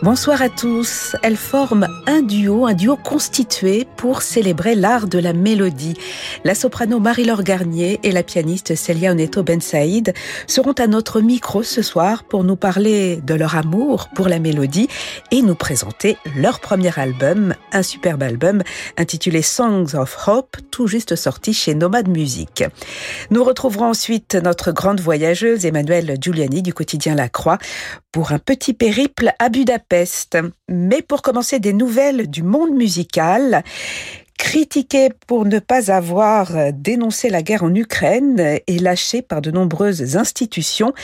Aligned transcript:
Bonsoir 0.00 0.42
à 0.42 0.48
tous. 0.48 1.16
Elles 1.24 1.36
forment 1.36 1.88
un 2.06 2.22
duo, 2.22 2.66
un 2.66 2.74
duo 2.74 2.96
constitué 2.96 3.84
pour 3.96 4.22
célébrer 4.22 4.76
l'art 4.76 5.08
de 5.08 5.18
la 5.18 5.32
mélodie. 5.32 5.94
La 6.44 6.54
soprano 6.54 7.00
Marie-Laure 7.00 7.42
Garnier 7.42 7.98
et 8.04 8.12
la 8.12 8.22
pianiste 8.22 8.76
Celia 8.76 9.10
Oneto 9.10 9.42
Ben 9.42 9.60
Saïd 9.60 10.14
seront 10.46 10.72
à 10.72 10.86
notre 10.86 11.20
micro 11.20 11.64
ce 11.64 11.82
soir 11.82 12.22
pour 12.22 12.44
nous 12.44 12.54
parler 12.54 13.16
de 13.16 13.34
leur 13.34 13.56
amour 13.56 14.08
pour 14.14 14.28
la 14.28 14.38
mélodie 14.38 14.86
et 15.32 15.42
nous 15.42 15.56
présenter 15.56 16.16
leur 16.36 16.60
premier 16.60 16.96
album, 16.96 17.54
un 17.72 17.82
superbe 17.82 18.22
album 18.22 18.62
intitulé 18.98 19.42
Songs 19.42 19.96
of 19.96 20.16
Hope, 20.28 20.58
tout 20.70 20.86
juste 20.86 21.16
sorti 21.16 21.52
chez 21.52 21.74
Nomad 21.74 22.06
Music. 22.06 22.62
Nous 23.32 23.42
retrouverons 23.42 23.86
ensuite 23.86 24.36
notre 24.36 24.70
grande 24.70 25.00
voyageuse 25.00 25.66
Emmanuelle 25.66 26.16
Giuliani 26.20 26.62
du 26.62 26.72
quotidien 26.72 27.16
La 27.16 27.28
Croix 27.28 27.58
pour 28.12 28.30
un 28.30 28.38
petit 28.38 28.74
périple 28.74 29.32
à 29.40 29.48
Budapest. 29.48 29.87
Mais 30.68 31.02
pour 31.02 31.22
commencer 31.22 31.60
des 31.60 31.72
nouvelles 31.72 32.28
du 32.28 32.42
monde 32.42 32.74
musical, 32.74 33.62
Critiqué 34.38 35.10
pour 35.26 35.44
ne 35.46 35.58
pas 35.58 35.90
avoir 35.90 36.72
dénoncé 36.72 37.28
la 37.28 37.42
guerre 37.42 37.64
en 37.64 37.74
Ukraine 37.74 38.60
et 38.68 38.78
lâché 38.78 39.20
par 39.20 39.42
de 39.42 39.50
nombreuses 39.50 40.16
institutions, 40.16 40.94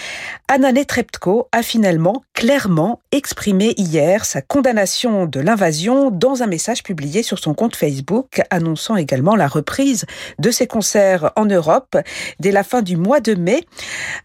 Anna 0.46 0.70
Netrebko 0.70 1.48
a 1.50 1.64
finalement 1.64 2.22
clairement 2.44 3.00
exprimé 3.10 3.72
hier 3.78 4.26
sa 4.26 4.42
condamnation 4.42 5.24
de 5.24 5.40
l'invasion 5.40 6.10
dans 6.10 6.42
un 6.42 6.46
message 6.46 6.82
publié 6.82 7.22
sur 7.22 7.38
son 7.38 7.54
compte 7.54 7.74
Facebook, 7.74 8.42
annonçant 8.50 8.96
également 8.96 9.34
la 9.34 9.48
reprise 9.48 10.04
de 10.38 10.50
ses 10.50 10.66
concerts 10.66 11.32
en 11.36 11.46
Europe 11.46 11.96
dès 12.40 12.50
la 12.50 12.62
fin 12.62 12.82
du 12.82 12.98
mois 12.98 13.20
de 13.20 13.34
mai. 13.34 13.64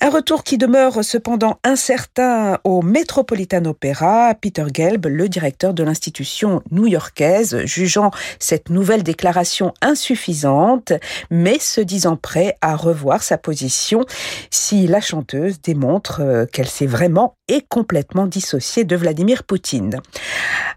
Un 0.02 0.10
retour 0.10 0.44
qui 0.44 0.58
demeure 0.58 1.02
cependant 1.02 1.60
incertain 1.64 2.60
au 2.66 2.82
Metropolitan 2.82 3.64
Opera. 3.64 4.34
Peter 4.34 4.66
Gelb, 4.74 5.06
le 5.06 5.30
directeur 5.30 5.74
de 5.74 5.84
l'institution 5.84 6.62
new-yorkaise, 6.72 7.64
jugeant 7.64 8.12
cette 8.38 8.70
nouvelle 8.70 9.04
déclaration 9.04 9.74
insuffisante, 9.82 10.92
mais 11.32 11.58
se 11.58 11.80
disant 11.80 12.18
prêt 12.18 12.58
à 12.60 12.76
revoir 12.76 13.24
sa 13.24 13.38
position 13.38 14.04
si 14.52 14.88
la 14.88 15.00
chanteuse 15.00 15.62
démontre 15.62 16.20
euh, 16.20 16.46
qu'elle 16.46 16.68
s'est 16.68 16.86
vraiment 16.86 17.38
et 17.48 17.66
complètement 17.68 18.09
dissociée 18.28 18.84
de 18.84 18.96
Vladimir 18.96 19.44
Poutine. 19.44 20.02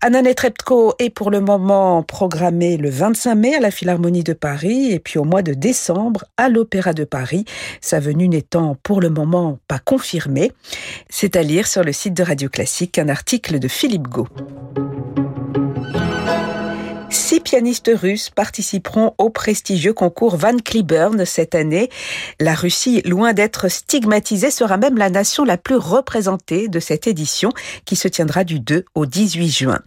Anna 0.00 0.22
Netrebko 0.22 0.94
est 0.98 1.10
pour 1.10 1.30
le 1.30 1.40
moment 1.40 2.02
programmée 2.02 2.76
le 2.76 2.90
25 2.90 3.34
mai 3.34 3.54
à 3.54 3.60
la 3.60 3.70
Philharmonie 3.70 4.24
de 4.24 4.32
Paris 4.32 4.92
et 4.92 4.98
puis 4.98 5.18
au 5.18 5.24
mois 5.24 5.42
de 5.42 5.54
décembre 5.54 6.24
à 6.36 6.48
l'Opéra 6.48 6.92
de 6.92 7.04
Paris, 7.04 7.44
sa 7.80 8.00
venue 8.00 8.28
n'étant 8.28 8.76
pour 8.82 9.00
le 9.00 9.10
moment 9.10 9.58
pas 9.68 9.78
confirmée. 9.78 10.52
C'est 11.08 11.36
à 11.36 11.42
lire 11.42 11.66
sur 11.66 11.82
le 11.82 11.92
site 11.92 12.14
de 12.14 12.22
Radio 12.22 12.48
Classique 12.48 12.98
un 12.98 13.08
article 13.08 13.58
de 13.58 13.68
Philippe 13.68 14.08
Gau. 14.08 14.28
Six 17.32 17.40
pianistes 17.40 17.90
russes 17.94 18.28
participeront 18.28 19.14
au 19.16 19.30
prestigieux 19.30 19.94
concours 19.94 20.36
Van 20.36 20.58
Cliburn 20.58 21.24
cette 21.24 21.54
année. 21.54 21.88
La 22.38 22.54
Russie, 22.54 23.00
loin 23.06 23.32
d'être 23.32 23.68
stigmatisée, 23.68 24.50
sera 24.50 24.76
même 24.76 24.98
la 24.98 25.08
nation 25.08 25.42
la 25.42 25.56
plus 25.56 25.76
représentée 25.76 26.68
de 26.68 26.78
cette 26.78 27.06
édition 27.06 27.50
qui 27.86 27.96
se 27.96 28.06
tiendra 28.06 28.44
du 28.44 28.60
2 28.60 28.84
au 28.94 29.06
18 29.06 29.48
juin. 29.48 29.78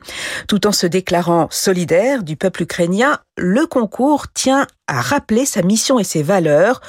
Tout 0.47 0.65
en 0.65 0.71
se 0.71 0.87
déclarant 0.87 1.47
solidaire 1.51 2.23
du 2.23 2.35
peuple 2.35 2.63
ukrainien, 2.63 3.19
le 3.37 3.67
concours 3.67 4.31
tient 4.33 4.65
à 4.87 5.01
rappeler 5.01 5.45
sa 5.45 5.61
mission 5.61 5.99
et 5.99 6.03
ses 6.03 6.23
valeurs. 6.23 6.79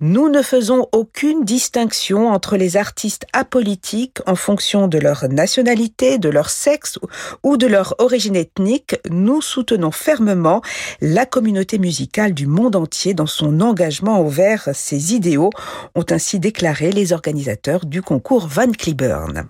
Nous 0.00 0.28
ne 0.28 0.42
faisons 0.42 0.86
aucune 0.92 1.44
distinction 1.44 2.28
entre 2.28 2.56
les 2.56 2.76
artistes 2.76 3.24
apolitiques 3.32 4.18
en 4.26 4.34
fonction 4.34 4.88
de 4.88 4.98
leur 4.98 5.28
nationalité, 5.28 6.18
de 6.18 6.28
leur 6.28 6.50
sexe 6.50 6.98
ou 7.42 7.56
de 7.56 7.66
leur 7.66 7.94
origine 7.98 8.36
ethnique. 8.36 8.96
Nous 9.08 9.40
soutenons 9.40 9.92
fermement 9.96 10.62
la 11.00 11.26
communauté 11.26 11.78
musicale 11.78 12.34
du 12.34 12.46
monde 12.46 12.76
entier 12.76 13.14
dans 13.14 13.26
son 13.26 13.60
engagement 13.60 14.20
envers 14.20 14.68
ses 14.74 15.14
idéaux, 15.14 15.50
ont 15.94 16.04
ainsi 16.10 16.38
déclaré 16.38 16.92
les 16.92 17.12
organisateurs 17.12 17.86
du 17.86 18.02
concours 18.02 18.46
Van 18.46 18.70
Cliburn. 18.70 19.48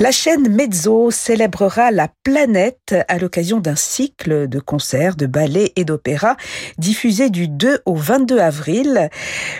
La 0.00 0.10
chaîne 0.10 0.48
Mezzo 0.48 1.12
célébrera 1.12 1.92
la 1.92 2.08
planète 2.24 2.96
à 3.06 3.16
l'occasion 3.18 3.60
d'un 3.60 3.76
cycle 3.76 4.48
de 4.48 4.58
concerts, 4.58 5.14
de 5.14 5.26
ballets 5.26 5.72
et 5.76 5.84
d'opéras 5.84 6.36
diffusés 6.78 7.30
du 7.30 7.46
2 7.46 7.78
au 7.86 7.94
22 7.94 8.40
avril. 8.40 9.08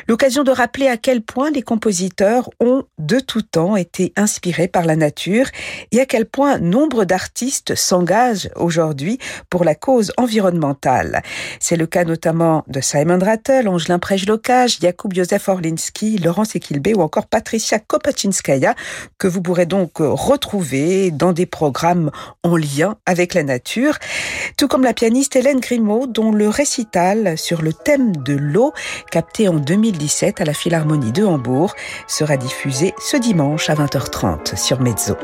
L'occasion 0.09 0.43
de 0.43 0.51
rappeler 0.51 0.89
à 0.89 0.97
quel 0.97 1.23
point 1.23 1.53
les 1.53 1.63
compositeurs 1.63 2.51
ont 2.59 2.83
de 2.99 3.21
tout 3.21 3.43
temps 3.43 3.77
été 3.77 4.13
inspirés 4.17 4.67
par 4.67 4.85
la 4.87 4.97
nature 4.97 5.47
et 5.93 6.01
à 6.01 6.07
quel 6.07 6.27
point 6.27 6.59
nombre 6.59 7.05
d'artistes 7.05 7.77
s'engagent 7.77 8.51
aujourd'hui 8.57 9.21
pour 9.51 9.63
la 9.63 9.77
cause 9.77 10.13
environnementale. 10.17 11.23
C'est 11.61 11.77
le 11.77 11.87
cas 11.87 12.05
notamment 12.05 12.65
de 12.67 12.81
Simon 12.81 13.21
Rattle, 13.21 13.69
Angelin 13.69 14.01
Prejlocage, 14.01 14.81
Jakub 14.81 15.15
Józef 15.15 15.49
Orlinski, 15.49 16.19
Laurence 16.19 16.57
Ekilbe 16.57 16.97
ou 16.97 17.03
encore 17.03 17.27
Patricia 17.27 17.79
Kopachinskaya 17.79 18.75
que 19.17 19.29
vous 19.29 19.41
pourrez 19.41 19.67
donc 19.67 20.01
retrouver 20.25 21.11
dans 21.11 21.33
des 21.33 21.47
programmes 21.47 22.11
en 22.43 22.57
lien 22.57 22.97
avec 23.07 23.35
la 23.35 23.43
nature, 23.43 23.99
tout 24.57 24.69
comme 24.69 24.83
la 24.83 24.95
pianiste 24.95 25.37
Hélène 25.37 25.61
Grimaud, 25.61 26.07
dont 26.07 26.33
le 26.33 26.49
récital 26.49 27.37
sur 27.39 27.63
le 27.63 27.73
thème 27.73 28.17
de 28.17 28.35
l'eau, 28.35 28.73
capté 29.11 29.49
en 29.49 29.55
2017 29.55 30.41
à 30.41 30.45
la 30.45 30.55
Philharmonie 30.55 31.13
de 31.13 31.25
Hambourg, 31.25 31.75
sera 32.07 32.37
diffusé 32.37 32.95
ce 32.99 33.17
dimanche 33.17 33.71
à 33.71 33.75
20h30 33.75 34.57
sur 34.57 34.81
Mezzo. 34.81 35.15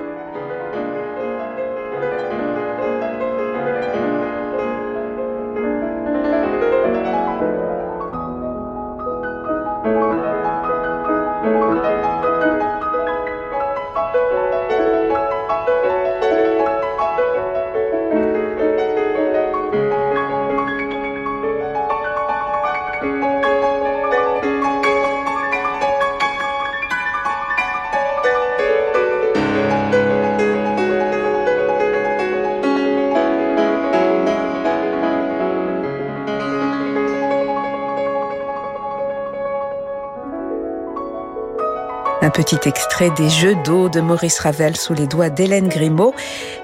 Un 42.30 42.42
petit 42.42 42.68
extrait 42.68 43.10
des 43.10 43.28
Jeux 43.28 43.56
d'eau 43.64 43.88
de 43.88 44.00
Maurice 44.00 44.38
Ravel 44.38 44.76
sous 44.76 44.94
les 44.94 45.08
doigts 45.08 45.30
d'Hélène 45.30 45.66
Grimaud. 45.66 46.14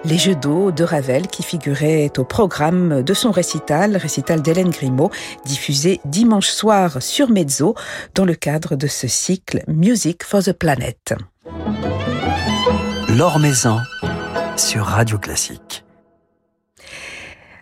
Les 0.04 0.16
Jeux 0.16 0.36
d'eau 0.36 0.70
de 0.70 0.84
Ravel 0.84 1.26
qui 1.26 1.42
figuraient 1.42 2.12
au 2.18 2.22
programme 2.22 3.02
de 3.02 3.14
son 3.14 3.32
récital, 3.32 3.96
récital 3.96 4.42
d'Hélène 4.42 4.70
Grimaud, 4.70 5.10
diffusé 5.44 6.00
dimanche 6.04 6.46
soir 6.46 7.02
sur 7.02 7.28
Mezzo 7.30 7.74
dans 8.14 8.24
le 8.24 8.36
cadre 8.36 8.76
de 8.76 8.86
ce 8.86 9.08
cycle 9.08 9.64
Music 9.66 10.22
for 10.22 10.40
the 10.40 10.52
Planet. 10.52 11.14
L'Or 13.08 13.40
sur 14.56 14.84
Radio 14.84 15.18
Classique. 15.18 15.85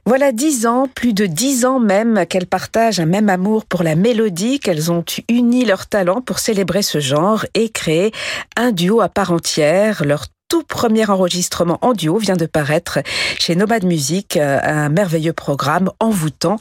Voilà 0.07 0.33
dix 0.33 0.67
ans, 0.67 0.87
plus 0.95 1.15
de 1.15 1.25
dix 1.25 1.65
ans 1.65 1.81
même, 1.81 2.27
qu'elles 2.27 2.47
partagent 2.47 3.01
un 3.01 3.07
même 3.07 3.31
amour 3.31 3.65
pour 3.65 3.83
la 3.83 3.95
mélodie, 3.95 4.61
qu'elles 4.61 4.93
ont 4.93 5.03
uni 5.31 5.65
leurs 5.65 5.87
talents 5.87 6.21
pour 6.21 6.41
célébrer 6.41 6.83
ce 6.83 7.01
genre 7.01 7.47
et 7.55 7.71
créer 7.71 8.13
un 8.55 8.71
duo 8.71 9.01
à 9.01 9.09
part 9.09 9.33
entière. 9.33 10.05
Leur 10.05 10.27
tout 10.49 10.63
premier 10.63 11.09
enregistrement 11.09 11.79
en 11.83 11.93
duo 11.93 12.19
vient 12.19 12.37
de 12.37 12.47
paraître 12.47 12.99
chez 13.39 13.57
Nomad 13.57 13.85
Music, 13.85 14.37
euh, 14.37 14.59
un 14.63 14.89
merveilleux 14.89 15.33
programme 15.33 15.91
envoûtant, 16.01 16.59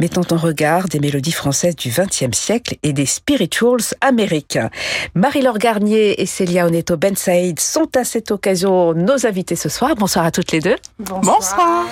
mettant 0.00 0.22
en 0.30 0.36
regard 0.36 0.88
des 0.88 1.00
mélodies 1.00 1.32
françaises 1.32 1.76
du 1.76 1.90
XXe 1.90 2.36
siècle 2.36 2.76
et 2.82 2.92
des 2.92 3.06
spirituals 3.06 3.94
américains. 4.00 4.70
Marie-Laure 5.14 5.58
Garnier 5.58 6.20
et 6.20 6.26
Célia 6.26 6.66
Oneto 6.66 6.96
Ben 6.96 7.16
Saïd 7.16 7.60
sont 7.60 7.88
à 7.96 8.04
cette 8.04 8.30
occasion 8.30 8.94
nos 8.94 9.26
invités 9.26 9.56
ce 9.56 9.68
soir. 9.68 9.94
Bonsoir 9.96 10.24
à 10.24 10.30
toutes 10.30 10.52
les 10.52 10.60
deux. 10.60 10.76
Bonsoir. 10.98 11.36
Bonsoir. 11.36 11.86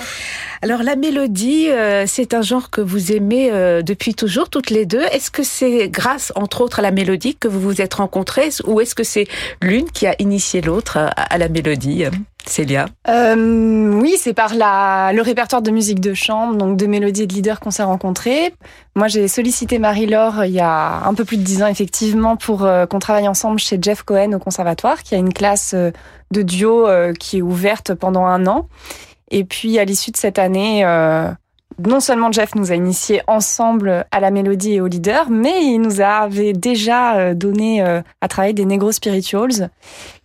Alors 0.61 0.81
la 0.81 0.95
mélodie, 0.95 1.69
euh, 1.69 2.05
c'est 2.07 2.33
un 2.33 2.41
genre 2.41 2.69
que 2.71 2.81
vous 2.81 3.11
aimez 3.11 3.51
euh, 3.51 3.81
depuis 3.81 4.15
toujours, 4.15 4.49
toutes 4.49 4.69
les 4.69 4.85
deux. 4.85 5.03
Est-ce 5.11 5.29
que 5.29 5.43
c'est 5.43 5.89
grâce, 5.89 6.31
entre 6.35 6.61
autres, 6.61 6.79
à 6.79 6.81
la 6.81 6.91
mélodie 6.91 7.35
que 7.35 7.47
vous 7.47 7.59
vous 7.59 7.81
êtes 7.81 7.93
rencontrées 7.95 8.49
ou 8.65 8.79
est-ce 8.81 8.95
que 8.95 9.03
c'est 9.03 9.27
l'une 9.61 9.89
qui 9.91 10.07
a 10.07 10.15
initié 10.19 10.61
l'autre 10.61 10.97
à, 10.97 11.34
à, 11.35 11.37
la 11.37 11.49
mélodie 11.49 12.05
Célia 12.45 12.85
euh, 13.07 13.91
Oui, 13.99 14.15
c'est 14.17 14.33
par 14.33 14.53
le 14.53 15.21
répertoire 15.21 15.61
de 15.61 15.71
musique 15.71 15.99
de 15.99 16.13
chambre, 16.13 16.55
donc 16.55 16.77
de 16.77 16.85
mélodies 16.85 17.23
et 17.23 17.27
de 17.27 17.33
leaders 17.33 17.59
qu'on 17.59 17.71
s'est 17.71 17.83
rencontrés. 17.83 18.53
Moi, 18.95 19.07
j'ai 19.07 19.27
sollicité 19.27 19.79
Marie-Laure 19.79 20.45
il 20.45 20.53
y 20.53 20.59
a 20.59 21.05
un 21.05 21.13
peu 21.13 21.25
plus 21.25 21.37
de 21.37 21.43
dix 21.43 21.61
ans, 21.63 21.67
effectivement, 21.67 22.37
pour 22.37 22.63
euh, 22.63 22.85
qu'on 22.85 22.99
travaille 22.99 23.27
ensemble 23.27 23.59
chez 23.59 23.77
Jeff 23.81 24.03
Cohen 24.03 24.31
au 24.33 24.39
conservatoire, 24.39 25.03
qui 25.03 25.15
a 25.15 25.17
une 25.17 25.33
classe 25.33 25.73
euh, 25.73 25.91
de 26.31 26.41
duo 26.41 26.87
euh, 26.87 27.13
qui 27.13 27.39
est 27.39 27.41
ouverte 27.41 27.93
pendant 27.93 28.25
un 28.25 28.47
an. 28.47 28.67
Et 29.31 29.43
puis, 29.43 29.79
à 29.79 29.85
l'issue 29.85 30.11
de 30.11 30.17
cette 30.17 30.39
année, 30.39 30.85
non 31.83 31.99
seulement 31.99 32.31
Jeff 32.31 32.55
nous 32.55 32.71
a 32.71 32.75
initiés 32.75 33.21
ensemble 33.27 34.05
à 34.11 34.19
la 34.19 34.31
mélodie 34.31 34.73
et 34.73 34.81
au 34.81 34.87
leader, 34.87 35.29
mais 35.29 35.65
il 35.65 35.79
nous 35.79 36.01
avait 36.01 36.53
déjà 36.53 37.17
euh, 37.17 37.33
donné 37.33 37.83
euh, 37.83 38.01
à 38.21 38.27
travailler 38.27 38.53
des 38.53 38.65
Negro 38.65 38.91
Spirituals. 38.91 39.69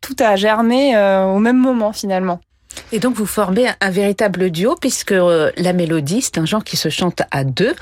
Tout 0.00 0.16
a 0.20 0.36
germé 0.36 0.96
euh, 0.96 1.26
au 1.26 1.38
même 1.38 1.58
moment 1.58 1.92
finalement. 1.92 2.40
Et 2.92 2.98
donc 2.98 3.14
vous 3.14 3.26
formez 3.26 3.66
un, 3.80 3.90
véritable 3.90 4.50
duo 4.50 4.74
puisque 4.80 5.12
euh, 5.12 5.50
la 5.56 5.72
mélodie, 5.72 6.22
c'est 6.22 6.38
un 6.38 6.44
genre 6.44 6.64
qui 6.64 6.76
se 6.76 6.88
chante 6.88 7.22
à 7.30 7.44
deux. 7.44 7.74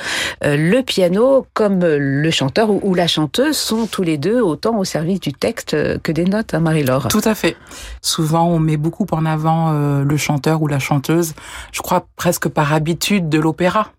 Euh, 0.44 0.56
le 0.56 0.82
piano 0.82 1.46
comme 1.54 1.80
le 1.84 2.30
chanteur 2.30 2.70
ou, 2.70 2.94
la 2.94 3.06
chanteuse 3.06 3.56
sont 3.56 3.86
tous 3.86 4.02
les 4.02 4.18
deux 4.18 4.40
autant 4.40 4.78
au 4.78 4.84
service 4.84 5.20
du 5.20 5.32
texte 5.32 5.74
euh, 5.74 5.98
que 6.02 6.12
des 6.12 6.24
notes, 6.24 6.54
hein, 6.54 6.60
Marie-Laure. 6.60 7.08
Tout 7.08 7.20
à 7.24 7.34
fait. 7.34 7.56
Souvent 8.02 8.48
on 8.48 8.58
met 8.58 8.76
beaucoup 8.76 9.06
en 9.12 9.24
avant 9.24 9.72
le 9.72 10.16
chanteur 10.16 10.62
ou 10.62 10.66
la 10.66 10.78
chanteuse, 10.78 11.34
je 11.72 11.80
crois 11.80 12.06
presque 12.16 12.48
par 12.48 12.72
habitude 12.72 13.28
de 13.28 13.38
l'opéra. 13.38 13.92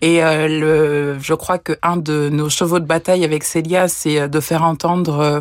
Et 0.00 0.22
euh, 0.22 0.48
le, 0.48 1.18
je 1.20 1.34
crois 1.34 1.58
que 1.58 1.72
un 1.82 1.96
de 1.96 2.28
nos 2.30 2.48
chevaux 2.48 2.80
de 2.80 2.84
bataille 2.84 3.24
avec 3.24 3.44
Célia, 3.44 3.88
c'est 3.88 4.20
euh, 4.20 4.28
de 4.28 4.40
faire 4.40 4.62
entendre, 4.62 5.20
euh, 5.20 5.40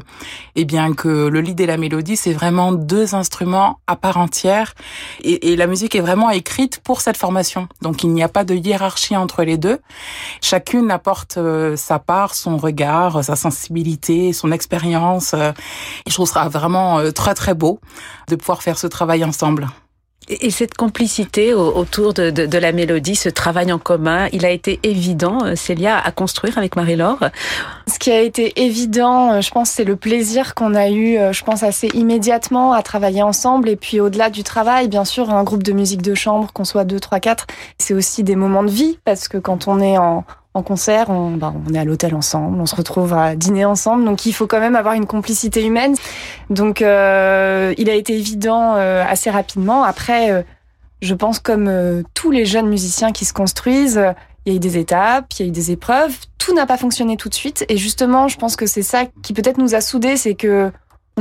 eh 0.56 0.66
bien 0.66 0.94
que 0.94 1.28
le 1.28 1.42
lead 1.42 1.60
et 1.60 1.66
la 1.66 1.78
mélodie, 1.78 2.16
c'est 2.18 2.34
vraiment 2.34 2.72
deux 2.72 3.16
instruments 3.16 3.80
à 3.88 3.96
part 3.96 4.18
entière. 4.18 4.74
Et, 5.24 5.52
et, 5.52 5.56
la 5.56 5.68
musique 5.68 5.96
est 5.96 6.02
vraiment 6.02 6.30
écrite 6.30 6.80
pour 6.80 7.02
cette 7.02 7.18
formation. 7.18 7.68
Donc 7.82 8.04
il 8.04 8.10
n'y 8.12 8.24
a 8.24 8.30
pas 8.30 8.44
de 8.44 8.56
hiérarchie 8.56 9.16
entre 9.16 9.44
les 9.44 9.58
deux. 9.58 9.80
Chacune 10.42 10.92
apporte 10.92 11.38
sa 11.76 12.00
part, 12.00 12.36
son 12.36 12.58
regard, 12.58 13.24
sa 13.24 13.36
sensibilité, 13.36 14.34
son 14.34 14.52
expérience. 14.52 15.34
et 15.34 16.10
je 16.10 16.14
trouve 16.14 16.28
ça 16.28 16.48
vraiment 16.50 17.12
très 17.12 17.34
très 17.34 17.54
beau 17.54 17.80
de 18.28 18.36
pouvoir 18.36 18.64
faire 18.64 18.78
ce 18.78 18.88
travail 18.88 19.24
ensemble. 19.24 19.68
Et 20.40 20.50
cette 20.50 20.76
complicité 20.76 21.54
autour 21.54 22.14
de, 22.14 22.30
de, 22.30 22.46
de, 22.46 22.58
la 22.58 22.72
mélodie, 22.72 23.16
ce 23.16 23.28
travail 23.28 23.74
en 23.74 23.80
commun, 23.80 24.28
il 24.32 24.46
a 24.46 24.50
été 24.50 24.80
évident, 24.84 25.40
euh, 25.44 25.56
Célia, 25.56 26.00
à 26.00 26.12
construire 26.12 26.58
avec 26.58 26.78
Marie-Laure 26.78 27.20
Ce 27.88 28.00
qui 28.00 28.12
a 28.12 28.22
été 28.22 28.54
évident, 28.64 29.34
euh, 29.34 29.42
je 29.42 29.52
pense, 29.52 29.70
c'est 29.70 29.84
le 29.84 29.98
plaisir 29.98 30.56
qu'on 30.56 30.74
a 30.74 30.90
eu, 30.90 31.18
euh, 31.18 31.34
je 31.34 31.44
pense, 31.44 31.64
assez 31.64 31.88
immédiatement 31.94 32.72
à 32.72 32.82
travailler 32.82 33.24
ensemble. 33.24 33.68
Et 33.68 33.76
puis 33.76 34.00
au-delà 34.00 34.30
du 34.30 34.44
travail, 34.44 34.88
bien 34.88 35.04
sûr, 35.04 35.30
un 35.30 35.44
groupe 35.44 35.64
de 35.64 35.74
musique 35.74 36.02
de 36.02 36.16
chambre, 36.16 36.52
qu'on 36.54 36.66
soit 36.66 36.86
deux, 36.86 37.00
trois, 37.00 37.20
quatre, 37.20 37.48
c'est 37.78 37.94
aussi 37.94 38.24
des 38.24 38.38
moments 38.38 38.64
de 38.64 38.72
vie, 38.72 39.00
parce 39.04 39.28
que 39.28 39.38
quand 39.38 39.68
on 39.68 39.82
est 39.82 39.98
en, 39.98 40.24
en 40.54 40.64
concert, 40.64 41.10
on, 41.10 41.32
bah, 41.32 41.54
on 41.68 41.74
est 41.74 41.80
à 41.80 41.86
l'hôtel 41.86 42.14
ensemble, 42.14 42.60
on 42.60 42.66
se 42.66 42.76
retrouve 42.76 43.14
à 43.14 43.36
dîner 43.36 43.64
ensemble, 43.64 44.04
donc 44.04 44.26
il 44.26 44.34
faut 44.34 44.48
quand 44.48 44.60
même 44.60 44.76
avoir 44.76 44.96
une 44.96 45.06
complicité 45.06 45.66
humaine. 45.66 45.96
Donc 46.50 46.82
euh, 46.82 47.74
il 47.78 47.90
a 47.90 47.94
été 47.94 48.18
évident 48.18 48.76
euh, 48.76 49.04
assez 49.08 49.30
rapidement. 49.30 49.84
Après, 49.84 50.32
euh, 50.32 50.44
je 51.02 51.16
pense 51.16 51.40
comme 51.40 52.04
tous 52.14 52.32
les 52.32 52.46
jeunes 52.46 52.68
musiciens 52.68 53.12
qui 53.12 53.26
se 53.26 53.34
construisent, 53.34 54.02
il 54.46 54.52
y 54.52 54.56
a 54.56 54.58
eu 54.58 54.60
des 54.60 54.78
étapes, 54.78 55.28
il 55.40 55.42
y 55.42 55.46
a 55.46 55.48
eu 55.48 55.52
des 55.52 55.72
épreuves, 55.72 56.16
tout 56.38 56.54
n'a 56.54 56.66
pas 56.66 56.78
fonctionné 56.78 57.16
tout 57.16 57.30
de 57.30 57.34
suite. 57.34 57.66
Et 57.70 57.78
justement, 57.78 58.28
je 58.28 58.38
pense 58.38 58.56
que 58.56 58.66
c'est 58.66 58.82
ça 58.82 59.06
qui 59.24 59.34
peut-être 59.34 59.58
nous 59.58 59.74
a 59.74 59.82
soudés, 59.82 60.18
c'est 60.18 60.36
que 60.36 60.72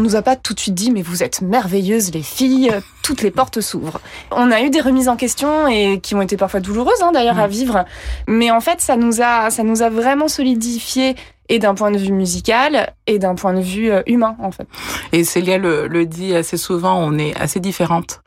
on 0.00 0.02
nous 0.02 0.16
a 0.16 0.22
pas 0.22 0.34
tout 0.34 0.54
de 0.54 0.60
suite 0.60 0.74
dit 0.74 0.90
mais 0.90 1.02
vous 1.02 1.22
êtes 1.22 1.42
merveilleuses 1.42 2.10
les 2.14 2.22
filles, 2.22 2.72
toutes 3.02 3.20
les 3.20 3.30
portes 3.30 3.60
s'ouvrent. 3.60 4.00
On 4.30 4.50
a 4.50 4.62
eu 4.62 4.70
des 4.70 4.80
remises 4.80 5.10
en 5.10 5.16
question 5.16 5.68
et 5.68 6.00
qui 6.00 6.14
ont 6.14 6.22
été 6.22 6.38
parfois 6.38 6.60
douloureuses 6.60 7.02
hein, 7.02 7.12
d'ailleurs 7.12 7.38
à 7.38 7.48
mmh. 7.48 7.50
vivre, 7.50 7.84
mais 8.26 8.50
en 8.50 8.62
fait 8.62 8.80
ça 8.80 8.96
nous 8.96 9.20
a 9.20 9.50
ça 9.50 9.62
nous 9.62 9.82
a 9.82 9.90
vraiment 9.90 10.26
solidifié 10.26 11.16
et 11.50 11.58
d'un 11.58 11.74
point 11.74 11.90
de 11.90 11.98
vue 11.98 12.12
musical 12.12 12.94
et 13.06 13.18
d'un 13.18 13.34
point 13.34 13.52
de 13.52 13.60
vue 13.60 13.90
euh, 13.90 14.02
humain 14.06 14.36
en 14.38 14.50
fait. 14.50 14.66
Et 15.12 15.22
Célia 15.22 15.58
le, 15.58 15.86
le 15.86 16.06
dit 16.06 16.34
assez 16.34 16.56
souvent, 16.56 16.96
on 16.96 17.18
est 17.18 17.38
assez 17.38 17.60
différentes 17.60 18.22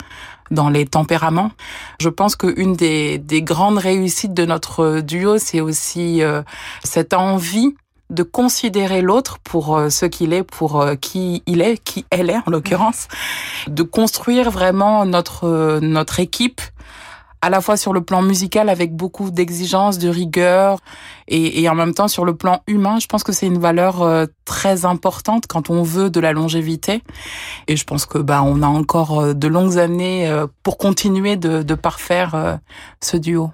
dans 0.52 0.70
les 0.70 0.86
tempéraments. 0.86 1.50
Je 2.00 2.10
pense 2.10 2.36
qu'une 2.36 2.76
des, 2.76 3.18
des 3.18 3.42
grandes 3.42 3.80
réussites 3.80 4.36
de 4.36 4.46
notre 4.46 5.00
duo, 5.00 5.40
c'est 5.40 5.62
aussi 5.62 6.22
euh, 6.22 6.44
cette 6.84 7.16
envie 7.16 7.74
de 8.10 8.24
considérer 8.24 9.02
l'autre 9.02 9.40
pour 9.44 9.76
euh, 9.76 9.90
ce 9.90 10.06
qu'il 10.06 10.34
est, 10.34 10.44
pour 10.44 10.82
euh, 10.82 10.96
qui 10.96 11.44
il 11.46 11.62
est, 11.62 11.78
qui 11.78 12.06
elle 12.10 12.30
est 12.30 12.38
en 12.46 12.52
l'occurrence, 12.52 13.08
de 13.68 13.84
construire 13.84 14.52
vraiment 14.52 15.06
notre 15.06 15.46
euh, 15.46 15.80
notre 15.82 16.20
équipe 16.20 16.62
à 17.42 17.50
la 17.50 17.60
fois 17.60 17.76
sur 17.76 17.92
le 17.92 18.00
plan 18.00 18.22
musical 18.22 18.70
avec 18.70 18.96
beaucoup 18.96 19.30
d'exigences, 19.30 19.98
de 19.98 20.08
rigueur 20.08 20.80
et, 21.28 21.62
et, 21.62 21.68
en 21.68 21.76
même 21.76 21.94
temps 21.94 22.08
sur 22.08 22.24
le 22.24 22.34
plan 22.36 22.62
humain, 22.68 23.00
je 23.02 23.08
pense 23.08 23.22
que 23.22 23.34
c'est 23.34 23.48
une 23.48 23.60
valeur 23.60 24.28
très 24.46 24.86
importante 24.86 25.46
quand 25.48 25.70
on 25.70 25.84
veut 25.84 26.10
de 26.10 26.22
la 26.22 26.32
longévité 26.32 27.04
et 27.68 27.76
je 27.76 27.84
pense 27.84 28.06
que 28.06 28.18
bah 28.18 28.44
on 28.44 28.62
a 28.62 28.68
encore 28.68 29.36
de 29.36 29.48
longues 29.50 29.78
années 29.78 30.34
pour 30.64 30.78
continuer 30.78 31.36
de, 31.36 31.64
de 31.64 31.76
parfaire 31.76 32.60
ce 33.02 33.18
duo. 33.18 33.52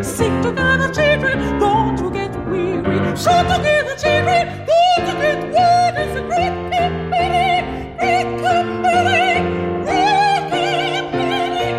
Sing 0.00 0.42
together, 0.42 0.88
children, 0.92 1.58
don't 1.60 1.98
you 1.98 2.10
get 2.10 2.32
weary. 2.46 3.16
Shout 3.16 3.46
together, 3.56 3.94
children, 3.96 4.66
don't 4.66 5.06
you 5.08 5.14
get 5.20 5.40
weary. 5.52 6.02
It's 6.02 6.16
a 6.16 6.22
great 6.22 6.54
big 6.70 6.92
baby, 7.10 7.92
big 8.00 8.26
company, 8.40 9.24
great 9.84 10.44
company. 10.48 11.72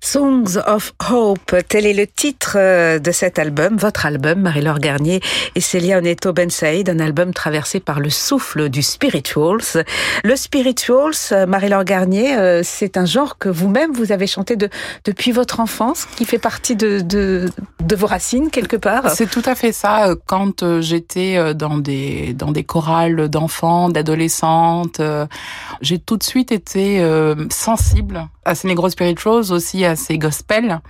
Songs 0.00 0.56
of 0.56 0.96
Hope, 1.10 1.56
tel 1.68 1.86
est 1.86 1.94
le 1.94 2.06
titre 2.06 2.56
euh, 2.56 2.98
de 2.98 3.12
cet 3.12 3.38
album, 3.38 3.76
votre 3.76 4.04
album, 4.04 4.40
Marie-Laure 4.40 4.78
Garnier 4.78 5.20
et 5.54 5.60
Célia 5.60 5.98
Oneto 5.98 6.32
Ben 6.32 6.50
Saïd, 6.50 6.90
un 6.90 6.98
album 6.98 7.32
traversé 7.32 7.80
par 7.80 8.00
le 8.00 8.10
souffle 8.10 8.68
du 8.68 8.82
spirituals. 8.82 9.84
Le 10.22 10.36
spirituals, 10.36 11.12
euh, 11.32 11.46
Marie-Laure 11.46 11.84
Garnier, 11.84 12.36
euh, 12.36 12.62
c'est 12.62 12.96
un 12.96 13.06
genre 13.06 13.38
que 13.38 13.48
vous-même 13.48 13.92
vous 13.92 14.12
avez 14.12 14.26
chanté 14.26 14.56
de, 14.56 14.68
depuis 15.04 15.32
votre 15.32 15.60
enfance, 15.60 16.06
qui 16.16 16.24
fait 16.24 16.38
partie 16.38 16.76
de, 16.76 17.00
de, 17.00 17.48
de 17.80 17.96
vos 17.96 18.06
racines 18.06 18.50
quelque 18.50 18.76
part? 18.76 19.10
C'est 19.10 19.30
tout 19.30 19.42
à 19.46 19.54
fait 19.54 19.72
ça. 19.72 20.14
Quand 20.26 20.80
j'étais 20.80 21.54
dans 21.54 21.78
des 21.78 22.34
dans 22.34 22.52
des 22.52 22.64
chorales 22.64 23.28
d'enfants, 23.28 23.88
d'adolescentes, 23.88 25.00
j'ai 25.80 25.98
tout 25.98 26.16
de 26.16 26.22
suite 26.22 26.52
été 26.52 27.02
sensible 27.50 28.28
à 28.44 28.54
ces 28.54 28.68
Negro 28.68 28.88
Spirituals, 28.88 29.52
aussi 29.52 29.84
à 29.84 29.96
ces 29.96 30.18
gospels. 30.18 30.80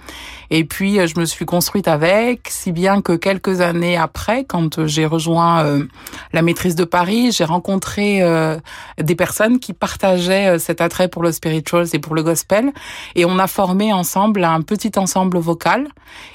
Et 0.50 0.64
puis, 0.64 0.98
euh, 0.98 1.06
je 1.06 1.18
me 1.20 1.24
suis 1.24 1.44
construite 1.44 1.88
avec, 1.88 2.48
si 2.48 2.72
bien 2.72 3.02
que 3.02 3.12
quelques 3.12 3.60
années 3.60 3.96
après, 3.96 4.44
quand 4.44 4.86
j'ai 4.86 5.04
rejoint 5.04 5.64
euh, 5.64 5.84
la 6.32 6.42
maîtrise 6.42 6.74
de 6.74 6.84
Paris, 6.84 7.32
j'ai 7.32 7.44
rencontré 7.44 8.22
euh, 8.22 8.56
des 8.98 9.14
personnes 9.14 9.58
qui 9.58 9.72
partageaient 9.72 10.58
cet 10.58 10.80
attrait 10.80 11.08
pour 11.08 11.22
le 11.22 11.32
spirituals 11.32 11.86
et 11.92 11.98
pour 11.98 12.14
le 12.14 12.22
gospel. 12.22 12.72
Et 13.14 13.24
on 13.24 13.38
a 13.38 13.46
formé 13.46 13.92
ensemble 13.92 14.44
un 14.44 14.62
petit 14.62 14.92
ensemble 14.96 15.38
vocal. 15.38 15.88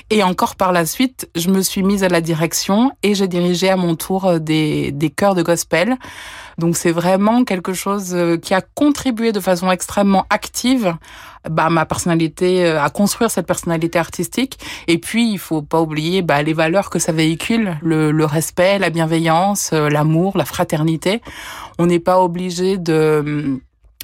Et 0.09 0.21
encore 0.21 0.55
par 0.55 0.71
la 0.71 0.85
suite, 0.85 1.29
je 1.35 1.49
me 1.49 1.61
suis 1.61 1.81
mise 1.81 2.03
à 2.03 2.09
la 2.09 2.21
direction 2.21 2.91
et 3.01 3.15
j'ai 3.15 3.27
dirigé 3.27 3.69
à 3.69 3.75
mon 3.77 3.95
tour 3.95 4.39
des, 4.39 4.91
des 4.91 5.09
chœurs 5.09 5.33
de 5.33 5.41
gospel. 5.41 5.97
Donc 6.57 6.77
c'est 6.77 6.91
vraiment 6.91 7.43
quelque 7.43 7.73
chose 7.73 8.15
qui 8.41 8.53
a 8.53 8.61
contribué 8.61 9.31
de 9.31 9.39
façon 9.39 9.71
extrêmement 9.71 10.25
active 10.29 10.95
bah, 11.49 11.69
ma 11.69 11.85
personnalité, 11.85 12.65
euh, 12.65 12.81
à 12.81 12.89
construire 12.89 13.29
cette 13.29 13.45
personnalité 13.45 13.99
artistique. 13.99 14.59
Et 14.87 14.97
puis, 14.97 15.31
il 15.31 15.39
faut 15.39 15.61
pas 15.61 15.81
oublier 15.81 16.21
bah, 16.21 16.41
les 16.41 16.53
valeurs 16.53 16.89
que 16.89 16.99
ça 16.99 17.11
véhicule, 17.11 17.77
le, 17.81 18.11
le 18.11 18.25
respect, 18.25 18.79
la 18.79 18.89
bienveillance, 18.89 19.71
euh, 19.73 19.89
l'amour, 19.89 20.37
la 20.37 20.45
fraternité. 20.45 21.21
On 21.79 21.85
n'est 21.85 21.99
pas 21.99 22.21
obligé 22.21 22.77
de 22.77 23.59